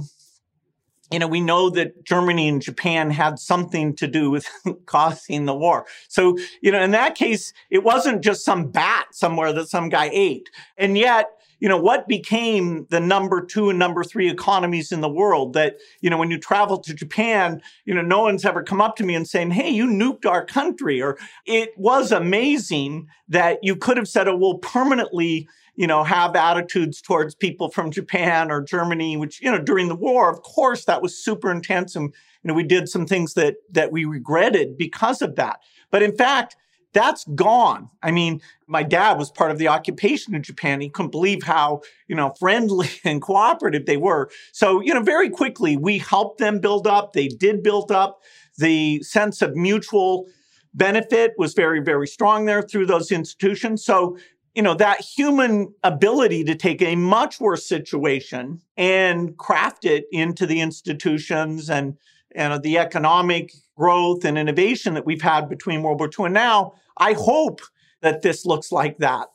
[1.11, 4.47] you know we know that germany and japan had something to do with
[4.86, 5.86] causing the war.
[6.09, 10.09] So you know in that case it wasn't just some bat somewhere that some guy
[10.14, 10.49] ate.
[10.78, 11.30] And yet
[11.64, 15.78] you know, what became the number two and number three economies in the world that,
[16.01, 19.05] you know, when you travel to Japan, you know, no one's ever come up to
[19.05, 21.01] me and saying, Hey, you nuked our country.
[21.01, 25.47] Or it was amazing that you could have said, Oh, we'll permanently,
[25.78, 29.95] you know, have attitudes towards people from Japan or Germany, which, you know, during the
[29.95, 31.95] war, of course, that was super intense.
[31.95, 35.61] And, you know, we did some things that, that we regretted because of that.
[35.91, 36.57] But in fact,
[36.94, 37.89] that's gone.
[38.02, 40.80] I mean, my dad was part of the occupation in Japan.
[40.80, 44.30] He couldn't believe how, you know, friendly and cooperative they were.
[44.52, 47.14] So, you know, very quickly we helped them build up.
[47.14, 48.22] They did build up.
[48.58, 50.28] The sense of mutual
[50.74, 53.84] benefit was very, very strong there through those institutions.
[53.84, 54.18] So,
[54.56, 60.46] you know, that human ability to take a much worse situation and craft it into
[60.46, 61.98] the institutions and,
[62.36, 66.74] and the economic growth and innovation that we've had between World War II and now
[66.98, 67.62] I hope
[68.02, 69.28] that this looks like that.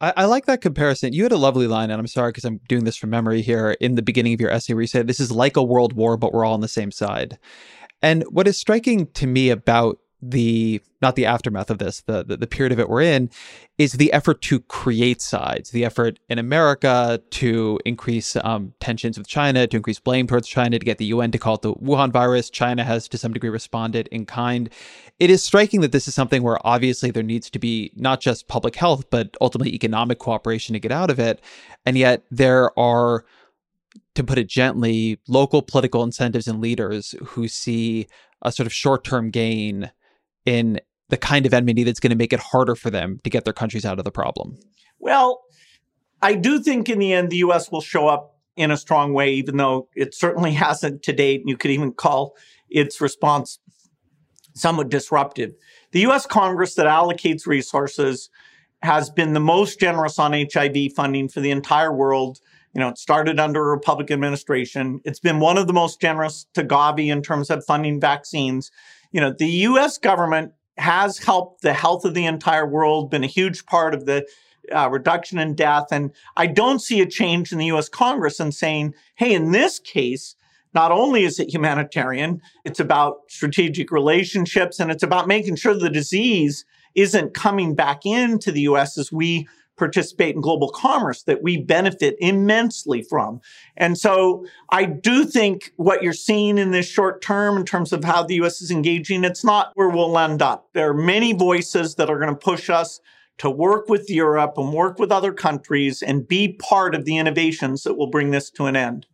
[0.00, 1.14] I, I, like that comparison.
[1.14, 3.76] You had a lovely line, and I'm sorry because I'm doing this from memory here
[3.80, 6.16] in the beginning of your essay where you said, This is like a world war,
[6.16, 7.38] but we're all on the same side.
[8.02, 9.98] And what is striking to me about
[10.30, 13.30] the not the aftermath of this the, the, the period of it we're in
[13.78, 19.28] is the effort to create sides the effort in america to increase um, tensions with
[19.28, 22.10] china to increase blame towards china to get the un to call it the wuhan
[22.12, 22.50] virus.
[22.50, 24.70] China has to some degree responded in kind.
[25.18, 28.48] It is striking that this is something where obviously there needs to be not just
[28.48, 31.40] public health but ultimately economic cooperation to get out of it.
[31.84, 33.24] And yet there are
[34.14, 38.06] to put it gently local political incentives and leaders who see
[38.42, 39.90] a sort of short-term gain
[40.46, 43.44] in the kind of enmity that's going to make it harder for them to get
[43.44, 44.56] their countries out of the problem?
[44.98, 45.42] Well,
[46.22, 49.34] I do think in the end the US will show up in a strong way,
[49.34, 51.40] even though it certainly hasn't to date.
[51.40, 52.36] And you could even call
[52.70, 53.58] its response
[54.54, 55.52] somewhat disruptive.
[55.92, 58.30] The US Congress that allocates resources
[58.82, 62.40] has been the most generous on HIV funding for the entire world.
[62.74, 65.00] You know, it started under a Republican administration.
[65.04, 68.70] It's been one of the most generous to Gavi in terms of funding vaccines
[69.16, 73.26] you know, the US government has helped the health of the entire world, been a
[73.26, 74.26] huge part of the
[74.70, 75.86] uh, reduction in death.
[75.90, 79.78] And I don't see a change in the US Congress in saying, hey, in this
[79.78, 80.36] case,
[80.74, 85.88] not only is it humanitarian, it's about strategic relationships and it's about making sure the
[85.88, 91.56] disease isn't coming back into the US as we participate in global commerce that we
[91.56, 93.40] benefit immensely from.
[93.76, 98.04] And so I do think what you're seeing in this short term in terms of
[98.04, 100.68] how the US is engaging, it's not where we'll end up.
[100.72, 103.00] There are many voices that are going to push us
[103.38, 107.82] to work with Europe and work with other countries and be part of the innovations
[107.82, 109.06] that will bring this to an end.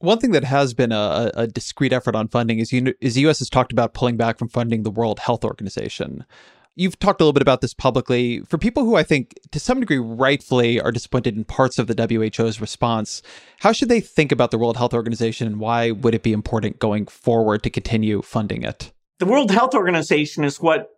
[0.00, 3.40] One thing that has been a, a discrete effort on funding is, is the U.S.
[3.40, 6.24] has talked about pulling back from funding the World Health Organization.
[6.78, 8.38] You've talked a little bit about this publicly.
[8.42, 12.30] For people who I think to some degree rightfully are disappointed in parts of the
[12.38, 13.20] WHO's response,
[13.58, 16.78] how should they think about the World Health Organization and why would it be important
[16.78, 18.92] going forward to continue funding it?
[19.18, 20.90] The World Health Organization is what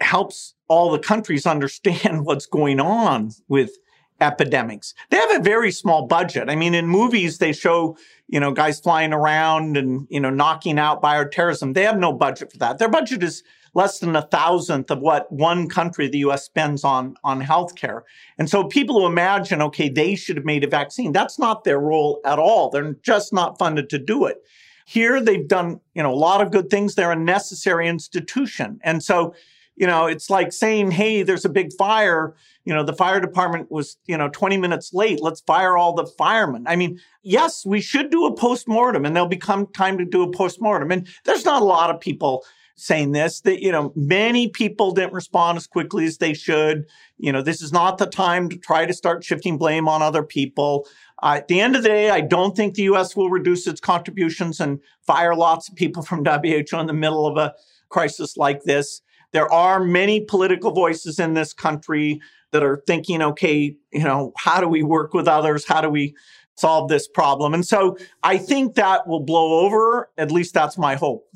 [0.00, 3.72] helps all the countries understand what's going on with
[4.20, 4.94] epidemics.
[5.10, 6.48] They have a very small budget.
[6.48, 7.98] I mean, in movies, they show,
[8.28, 11.74] you know, guys flying around and, you know, knocking out bioterrorism.
[11.74, 12.78] They have no budget for that.
[12.78, 13.42] Their budget is
[13.76, 18.00] less than a thousandth of what one country, the US, spends on, on healthcare.
[18.38, 21.78] And so people who imagine, okay, they should have made a vaccine, that's not their
[21.78, 22.70] role at all.
[22.70, 24.42] They're just not funded to do it.
[24.86, 26.94] Here, they've done, you know, a lot of good things.
[26.94, 28.80] They're a necessary institution.
[28.82, 29.34] And so,
[29.76, 32.34] you know, it's like saying, hey, there's a big fire.
[32.64, 35.20] You know, the fire department was, you know, 20 minutes late.
[35.20, 36.64] Let's fire all the firemen.
[36.66, 40.32] I mean, yes, we should do a postmortem and there'll become time to do a
[40.32, 40.92] postmortem.
[40.92, 42.42] And there's not a lot of people
[42.76, 46.86] saying this that you know many people didn't respond as quickly as they should.
[47.18, 50.22] You know this is not the time to try to start shifting blame on other
[50.22, 50.86] people.
[51.22, 53.80] Uh, at the end of the day i don't think the us will reduce its
[53.80, 57.54] contributions and fire lots of people from who in the middle of a
[57.88, 59.00] crisis like this.
[59.32, 62.20] There are many political voices in this country
[62.52, 65.66] that are thinking okay you know how do we work with others?
[65.66, 66.14] How do we
[66.58, 67.54] solve this problem?
[67.54, 70.10] And so i think that will blow over.
[70.18, 71.26] At least that's my hope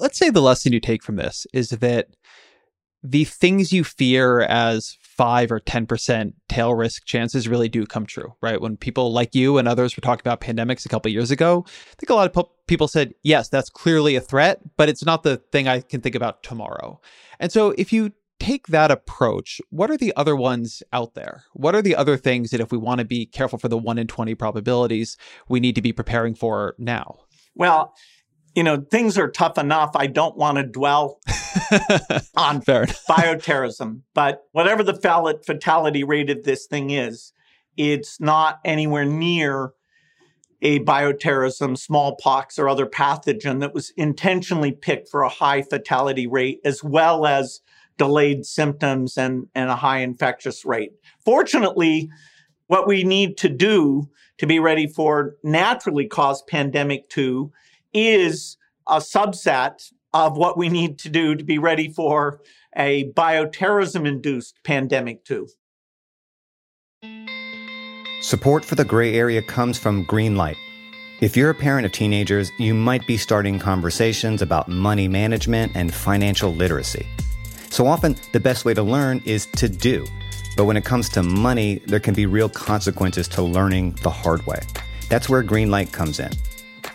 [0.00, 2.08] let's say the lesson you take from this is that
[3.02, 8.34] the things you fear as 5 or 10% tail risk chances really do come true,
[8.40, 8.60] right?
[8.60, 11.94] When people like you and others were talking about pandemics a couple years ago, I
[11.98, 15.38] think a lot of people said, yes, that's clearly a threat, but it's not the
[15.52, 17.00] thing I can think about tomorrow.
[17.40, 21.44] And so if you take that approach, what are the other ones out there?
[21.52, 23.98] What are the other things that if we want to be careful for the 1
[23.98, 25.16] in 20 probabilities,
[25.48, 27.16] we need to be preparing for now?
[27.54, 27.94] Well,
[28.58, 29.92] you know, things are tough enough.
[29.94, 31.20] I don't want to dwell
[32.36, 34.94] on bioterrorism, but whatever the
[35.46, 37.32] fatality rate of this thing is,
[37.76, 39.74] it's not anywhere near
[40.60, 46.58] a bioterrorism, smallpox, or other pathogen that was intentionally picked for a high fatality rate,
[46.64, 47.60] as well as
[47.96, 50.90] delayed symptoms and, and a high infectious rate.
[51.24, 52.10] Fortunately,
[52.66, 57.52] what we need to do to be ready for naturally caused pandemic two
[57.92, 62.40] is a subset of what we need to do to be ready for
[62.76, 65.48] a bioterrorism induced pandemic, too.
[68.20, 70.56] Support for the gray area comes from Greenlight.
[71.20, 75.92] If you're a parent of teenagers, you might be starting conversations about money management and
[75.92, 77.06] financial literacy.
[77.70, 80.06] So often, the best way to learn is to do.
[80.56, 84.44] But when it comes to money, there can be real consequences to learning the hard
[84.46, 84.60] way.
[85.08, 86.30] That's where Greenlight comes in.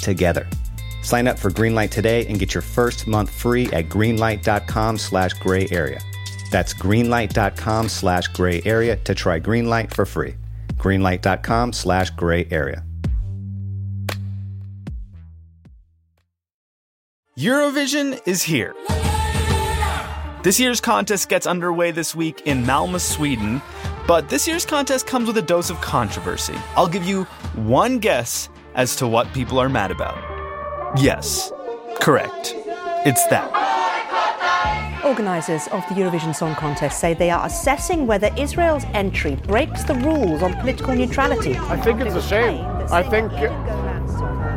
[0.00, 0.46] together.
[1.02, 5.66] Sign up for Greenlight today and get your first month free at greenlight.com slash gray
[5.70, 6.00] area.
[6.50, 10.34] That's greenlight.com slash gray area to try Greenlight for free.
[10.74, 12.84] Greenlight.com slash gray area.
[17.38, 18.74] Eurovision is here.
[20.42, 23.62] This year's contest gets underway this week in Malmö, Sweden,
[24.06, 26.54] but this year's contest comes with a dose of controversy.
[26.76, 27.24] I'll give you
[27.54, 30.18] one guess as to what people are mad about.
[30.98, 31.52] Yes,
[32.00, 32.54] correct.
[33.06, 33.48] It's that.
[35.04, 39.94] Organisers of the Eurovision Song Contest say they are assessing whether Israel's entry breaks the
[39.94, 41.56] rules on political neutrality.
[41.56, 42.64] I think it's a shame.
[42.92, 43.32] I think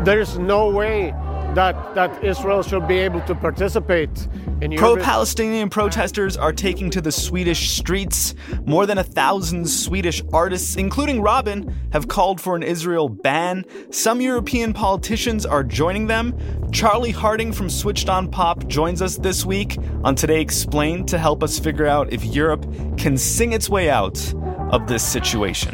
[0.05, 1.13] there is no way
[1.55, 4.27] that, that Israel should be able to participate
[4.63, 8.33] in Pro Palestinian protesters are taking to the Swedish streets.
[8.65, 13.65] More than a thousand Swedish artists, including Robyn, have called for an Israel ban.
[13.91, 16.33] Some European politicians are joining them.
[16.71, 21.43] Charlie Harding from Switched on Pop joins us this week on Today Explained to help
[21.43, 22.65] us figure out if Europe
[22.97, 24.33] can sing its way out
[24.71, 25.73] of this situation.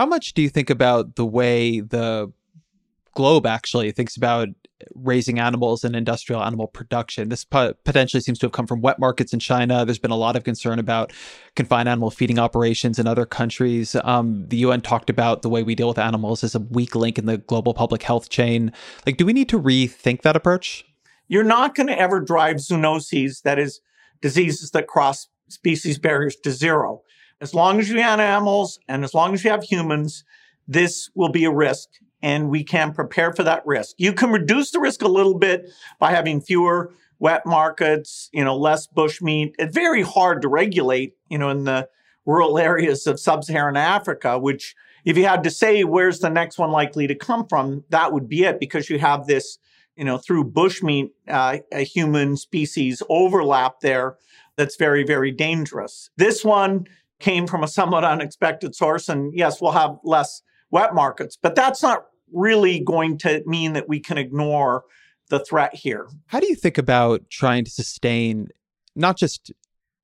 [0.00, 2.32] How much do you think about the way the
[3.12, 4.48] globe actually thinks about
[4.94, 7.28] raising animals and industrial animal production.
[7.28, 9.84] This potentially seems to have come from wet markets in China.
[9.84, 11.12] There's been a lot of concern about
[11.54, 13.94] confined animal feeding operations in other countries.
[14.02, 17.18] Um, the UN talked about the way we deal with animals as a weak link
[17.18, 18.72] in the global public health chain.
[19.04, 20.82] Like, do we need to rethink that approach?
[21.28, 23.82] You're not going to ever drive zoonoses, that is,
[24.22, 27.02] diseases that cross species barriers, to zero.
[27.40, 30.24] As long as you have animals and as long as you have humans,
[30.68, 31.88] this will be a risk
[32.22, 33.94] and we can prepare for that risk.
[33.98, 38.56] You can reduce the risk a little bit by having fewer wet markets, you know,
[38.56, 39.54] less bushmeat.
[39.58, 41.88] It's very hard to regulate, you know, in the
[42.26, 44.74] rural areas of sub-Saharan Africa, which
[45.04, 48.28] if you had to say where's the next one likely to come from, that would
[48.28, 49.58] be it because you have this,
[49.96, 54.16] you know, through bushmeat, uh, a human species overlap there
[54.56, 56.10] that's very, very dangerous.
[56.16, 56.86] This one
[57.20, 59.08] came from a somewhat unexpected source.
[59.08, 63.88] And yes, we'll have less wet markets, but that's not really going to mean that
[63.88, 64.84] we can ignore
[65.28, 66.08] the threat here.
[66.26, 68.48] How do you think about trying to sustain
[68.96, 69.52] not just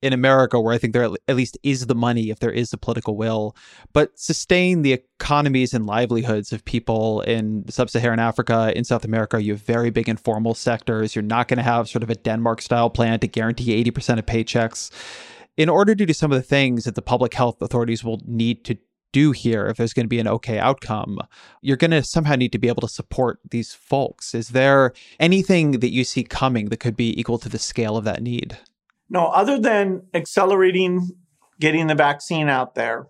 [0.02, 2.76] in America, where I think there at least is the money if there is the
[2.76, 3.56] political will,
[3.92, 9.42] but sustain the economies and livelihoods of people in sub Saharan Africa, in South America.
[9.42, 11.16] You have very big informal sectors.
[11.16, 14.26] You're not going to have sort of a Denmark style plan to guarantee 80% of
[14.26, 14.90] paychecks.
[15.56, 18.64] In order to do some of the things that the public health authorities will need
[18.66, 18.76] to
[19.12, 21.18] do here if there's going to be an okay outcome
[21.62, 24.34] you're going to somehow need to be able to support these folks.
[24.34, 28.04] Is there anything that you see coming that could be equal to the scale of
[28.04, 28.58] that need?
[29.08, 31.12] No other than accelerating
[31.58, 33.06] getting the vaccine out there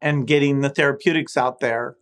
[0.00, 1.96] and getting the therapeutics out there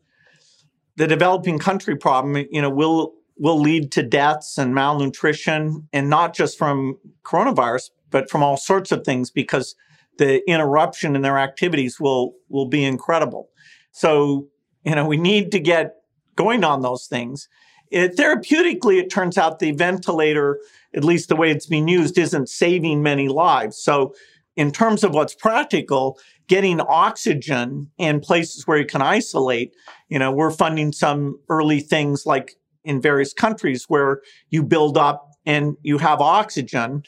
[0.97, 6.35] the developing country problem you know will will lead to deaths and malnutrition and not
[6.35, 9.75] just from coronavirus but from all sorts of things because
[10.19, 13.49] the interruption in their activities will will be incredible.
[13.91, 14.47] So,
[14.85, 15.97] you know, we need to get
[16.37, 17.49] going on those things.
[17.91, 20.61] It, therapeutically, it turns out the ventilator,
[20.95, 23.77] at least the way it's being used, isn't saving many lives.
[23.77, 24.15] So,
[24.55, 29.75] in terms of what's practical, getting oxygen in places where you can isolate,
[30.09, 35.31] you know, we're funding some early things like in various countries where you build up
[35.47, 37.03] and you have oxygen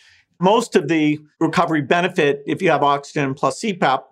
[0.44, 4.02] most of the recovery benefit, if you have oxygen plus CPAP,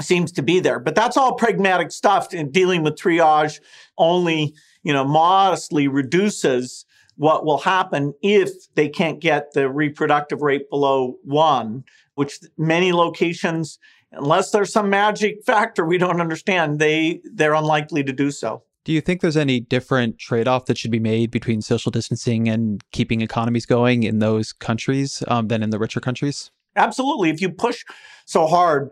[0.00, 0.80] seems to be there.
[0.80, 3.60] But that's all pragmatic stuff and dealing with triage
[3.96, 4.52] only,
[4.82, 6.84] you know, modestly reduces
[7.16, 11.84] what will happen if they can't get the reproductive rate below one,
[12.16, 13.78] which many locations,
[14.10, 18.64] unless there's some magic factor we don't understand, they they're unlikely to do so.
[18.84, 22.48] Do you think there's any different trade off that should be made between social distancing
[22.48, 26.50] and keeping economies going in those countries um, than in the richer countries?
[26.76, 27.30] Absolutely.
[27.30, 27.84] If you push
[28.26, 28.90] so hard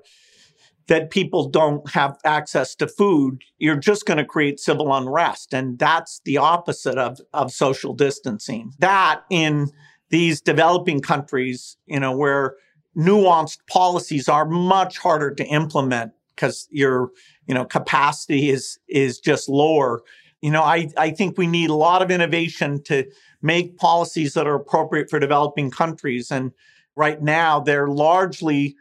[0.88, 5.52] that people don't have access to food, you're just going to create civil unrest.
[5.52, 8.72] And that's the opposite of, of social distancing.
[8.78, 9.68] That in
[10.08, 12.56] these developing countries, you know, where
[12.96, 17.10] nuanced policies are much harder to implement because your
[17.46, 20.02] you know capacity is is just lower
[20.40, 23.04] you know i i think we need a lot of innovation to
[23.40, 26.52] make policies that are appropriate for developing countries and
[26.96, 28.76] right now they're largely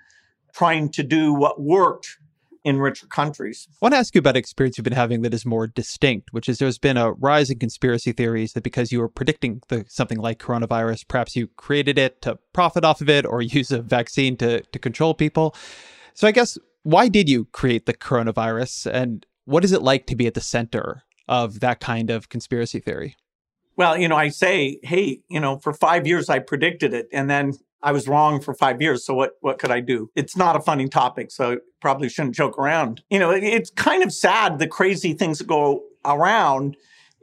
[0.54, 2.18] trying to do what worked
[2.64, 3.68] in richer countries.
[3.72, 6.48] I want to ask you about experience you've been having that is more distinct, which
[6.48, 10.20] is there's been a rise in conspiracy theories that because you were predicting the, something
[10.20, 14.38] like coronavirus, perhaps you created it to profit off of it or use a vaccine
[14.38, 15.56] to, to control people.
[16.14, 20.16] So I guess why did you create the coronavirus and what is it like to
[20.16, 23.16] be at the center of that kind of conspiracy theory?
[23.76, 27.30] Well, you know, I say, hey, you know, for five years I predicted it and
[27.30, 27.54] then
[27.84, 29.06] I was wrong for five years.
[29.06, 30.12] So what, what could I do?
[30.16, 31.32] It's not a funny topic.
[31.32, 33.02] So probably shouldn't joke around.
[33.10, 36.78] You know, it's kind of sad the crazy things that go around.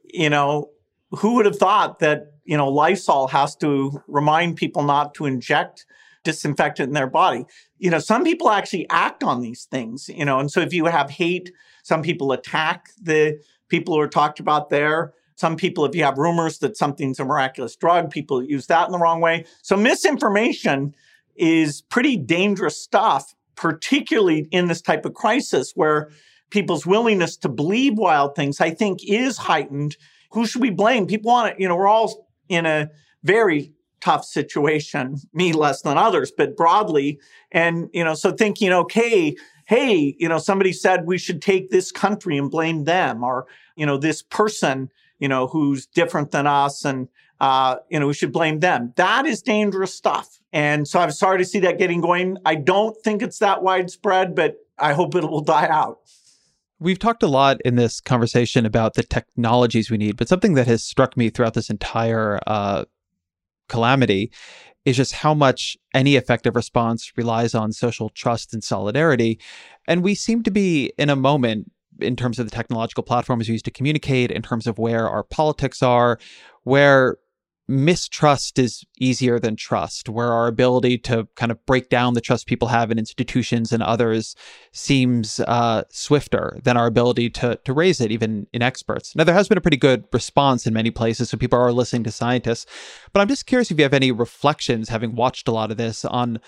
[0.05, 0.71] You know,
[1.13, 5.87] who would have thought that, you know, Lysol has to remind people not to inject
[6.29, 7.47] disinfectant in their body.
[7.79, 10.85] You know, some people actually act on these things, you know, and so if you
[10.85, 11.51] have hate,
[11.83, 15.15] some people attack the people who are talked about there.
[15.37, 18.93] Some people, if you have rumors that something's a miraculous drug, people use that in
[18.93, 19.47] the wrong way.
[19.63, 20.95] So misinformation
[21.37, 26.11] is pretty dangerous stuff, particularly in this type of crisis where
[26.51, 29.97] people's willingness to believe wild things, I think, is heightened.
[30.33, 31.07] Who should we blame?
[31.07, 32.91] People want to, you know, we're all in a
[33.23, 37.19] very tough situation, me less than others, but broadly.
[37.53, 39.37] And, you know, so thinking, okay,
[39.67, 43.47] hey, you know, somebody said we should take this country and blame them or,
[43.77, 47.09] you know, this person, you know, who's different than us and
[47.41, 48.93] uh, you know, we should blame them.
[48.97, 50.41] That is dangerous stuff.
[50.53, 52.37] And so I'm sorry to see that getting going.
[52.45, 56.01] I don't think it's that widespread, but I hope it will die out.
[56.81, 60.69] We've talked a lot in this conversation about the technologies we need, but something that
[60.69, 62.85] has struck me throughout this entire uh,
[63.69, 64.31] calamity
[64.85, 69.39] is just how much any effective response relies on social trust and solidarity.
[69.87, 73.53] And we seem to be in a moment in terms of the technological platforms we
[73.53, 76.19] use to communicate, in terms of where our politics are,
[76.63, 77.17] where
[77.69, 82.47] mistrust is easier than trust, where our ability to kind of break down the trust
[82.47, 84.35] people have in institutions and others
[84.73, 89.15] seems uh, swifter than our ability to to raise it, even in experts.
[89.15, 92.05] Now, there has been a pretty good response in many places, so people are listening
[92.05, 92.67] to scientists.
[93.13, 96.05] But I'm just curious if you have any reflections, having watched a lot of this,
[96.05, 96.41] on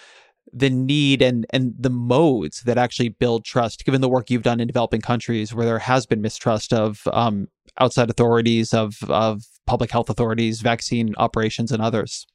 [0.53, 4.61] the need and and the modes that actually build trust, given the work you've done
[4.61, 7.49] in developing countries where there has been mistrust of um,
[7.79, 12.27] outside authorities, of of public health authorities, vaccine operations, and others?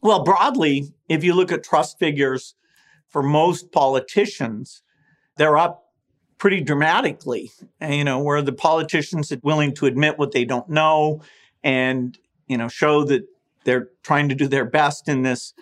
[0.00, 2.54] Well, broadly, if you look at trust figures
[3.08, 4.82] for most politicians,
[5.38, 5.88] they're up
[6.38, 7.50] pretty dramatically.
[7.80, 11.20] And, you know, where the politicians are willing to admit what they don't know
[11.64, 12.16] and,
[12.46, 13.24] you know, show that
[13.64, 15.54] they're trying to do their best in this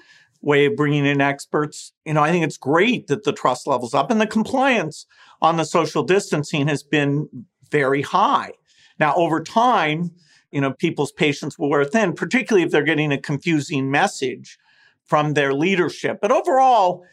[0.42, 1.94] way of bringing in experts.
[2.04, 5.06] You know, I think it's great that the trust levels up and the compliance
[5.40, 8.52] on the social distancing has been very high.
[8.98, 10.10] Now, over time,
[10.56, 14.58] you know, people's patience will wear thin, particularly if they're getting a confusing message
[15.04, 16.18] from their leadership.
[16.22, 17.04] But overall,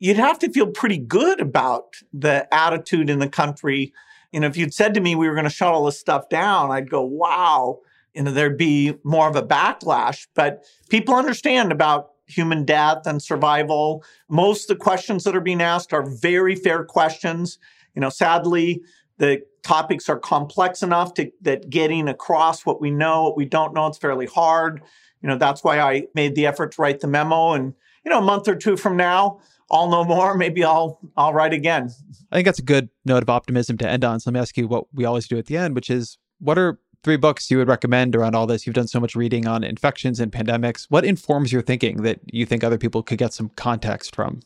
[0.00, 3.94] you'd have to feel pretty good about the attitude in the country.
[4.32, 6.28] You know, if you'd said to me we were going to shut all this stuff
[6.28, 7.78] down, I'd go, wow,
[8.12, 10.26] you know, there'd be more of a backlash.
[10.34, 14.04] But people understand about human death and survival.
[14.28, 17.58] Most of the questions that are being asked are very fair questions.
[17.94, 18.82] You know, sadly,
[19.16, 23.74] the topics are complex enough to, that getting across what we know, what we don't
[23.74, 24.82] know, it's fairly hard.
[25.22, 27.52] You know, that's why I made the effort to write the memo.
[27.52, 29.40] And, you know, a month or two from now,
[29.70, 30.34] I'll know more.
[30.36, 31.90] Maybe I'll I'll write again.
[32.32, 34.20] I think that's a good note of optimism to end on.
[34.20, 36.58] So let me ask you what we always do at the end, which is what
[36.58, 38.66] are three books you would recommend around all this?
[38.66, 40.86] You've done so much reading on infections and pandemics.
[40.88, 44.40] What informs your thinking that you think other people could get some context from?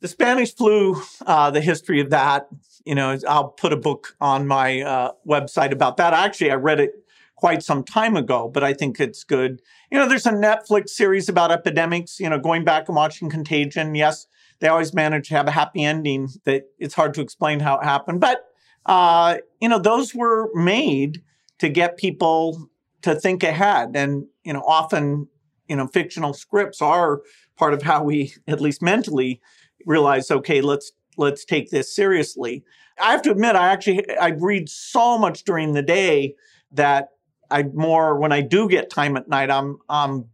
[0.00, 2.48] The Spanish flu, uh, the history of that,
[2.86, 6.14] you know, I'll put a book on my uh, website about that.
[6.14, 6.92] Actually, I read it
[7.34, 9.60] quite some time ago, but I think it's good.
[9.90, 13.94] You know, there's a Netflix series about epidemics, you know, going back and watching Contagion.
[13.94, 14.28] Yes,
[14.60, 17.84] they always manage to have a happy ending that it's hard to explain how it
[17.84, 18.20] happened.
[18.20, 18.44] But,
[18.86, 21.22] uh, you know, those were made
[21.58, 22.70] to get people
[23.02, 23.96] to think ahead.
[23.96, 25.28] And, you know, often,
[25.68, 27.20] you know, fictional scripts are
[27.56, 29.40] part of how we, at least mentally,
[29.84, 32.64] realize, okay, let's let's take this seriously.
[33.00, 36.34] I have to admit, I actually I read so much during the day
[36.72, 37.10] that
[37.50, 40.26] I more when I do get time at night, I'm I'm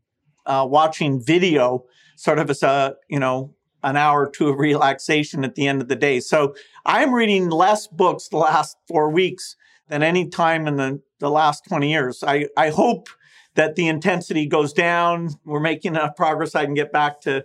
[0.46, 1.84] uh, watching video,
[2.16, 5.82] sort of as a you know an hour or two of relaxation at the end
[5.82, 6.20] of the day.
[6.20, 6.54] So
[6.86, 9.56] I'm reading less books the last four weeks
[9.88, 12.22] than any time in the, the last 20 years.
[12.24, 13.08] I, I hope
[13.54, 15.30] that the intensity goes down.
[15.44, 16.54] We're making enough progress.
[16.54, 17.44] I can get back to,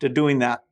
[0.00, 0.63] to doing that.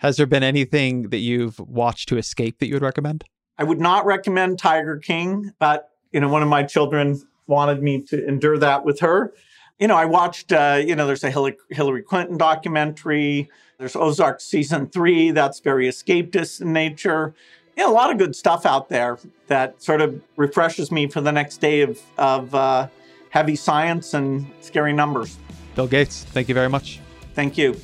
[0.00, 3.24] Has there been anything that you've watched to escape that you would recommend?
[3.58, 8.00] I would not recommend Tiger King, but you know, one of my children wanted me
[8.04, 9.34] to endure that with her.
[9.78, 10.52] You know, I watched.
[10.52, 13.50] Uh, you know, there's a Hillary, Clinton documentary.
[13.76, 15.32] There's Ozark season three.
[15.32, 17.34] That's very escapist in nature.
[17.76, 21.20] You know, a lot of good stuff out there that sort of refreshes me for
[21.20, 22.88] the next day of of uh,
[23.28, 25.36] heavy science and scary numbers.
[25.74, 27.00] Bill Gates, thank you very much.
[27.34, 27.78] Thank you.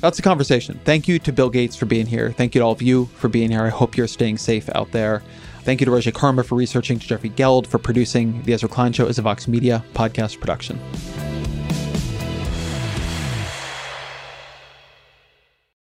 [0.00, 0.80] That's the conversation.
[0.84, 2.32] Thank you to Bill Gates for being here.
[2.32, 3.62] Thank you to all of you for being here.
[3.62, 5.22] I hope you're staying safe out there.
[5.62, 8.42] Thank you to Roge Karma for researching, to Jeffrey Geld for producing.
[8.42, 10.80] The Ezra Klein Show is a Vox Media podcast production.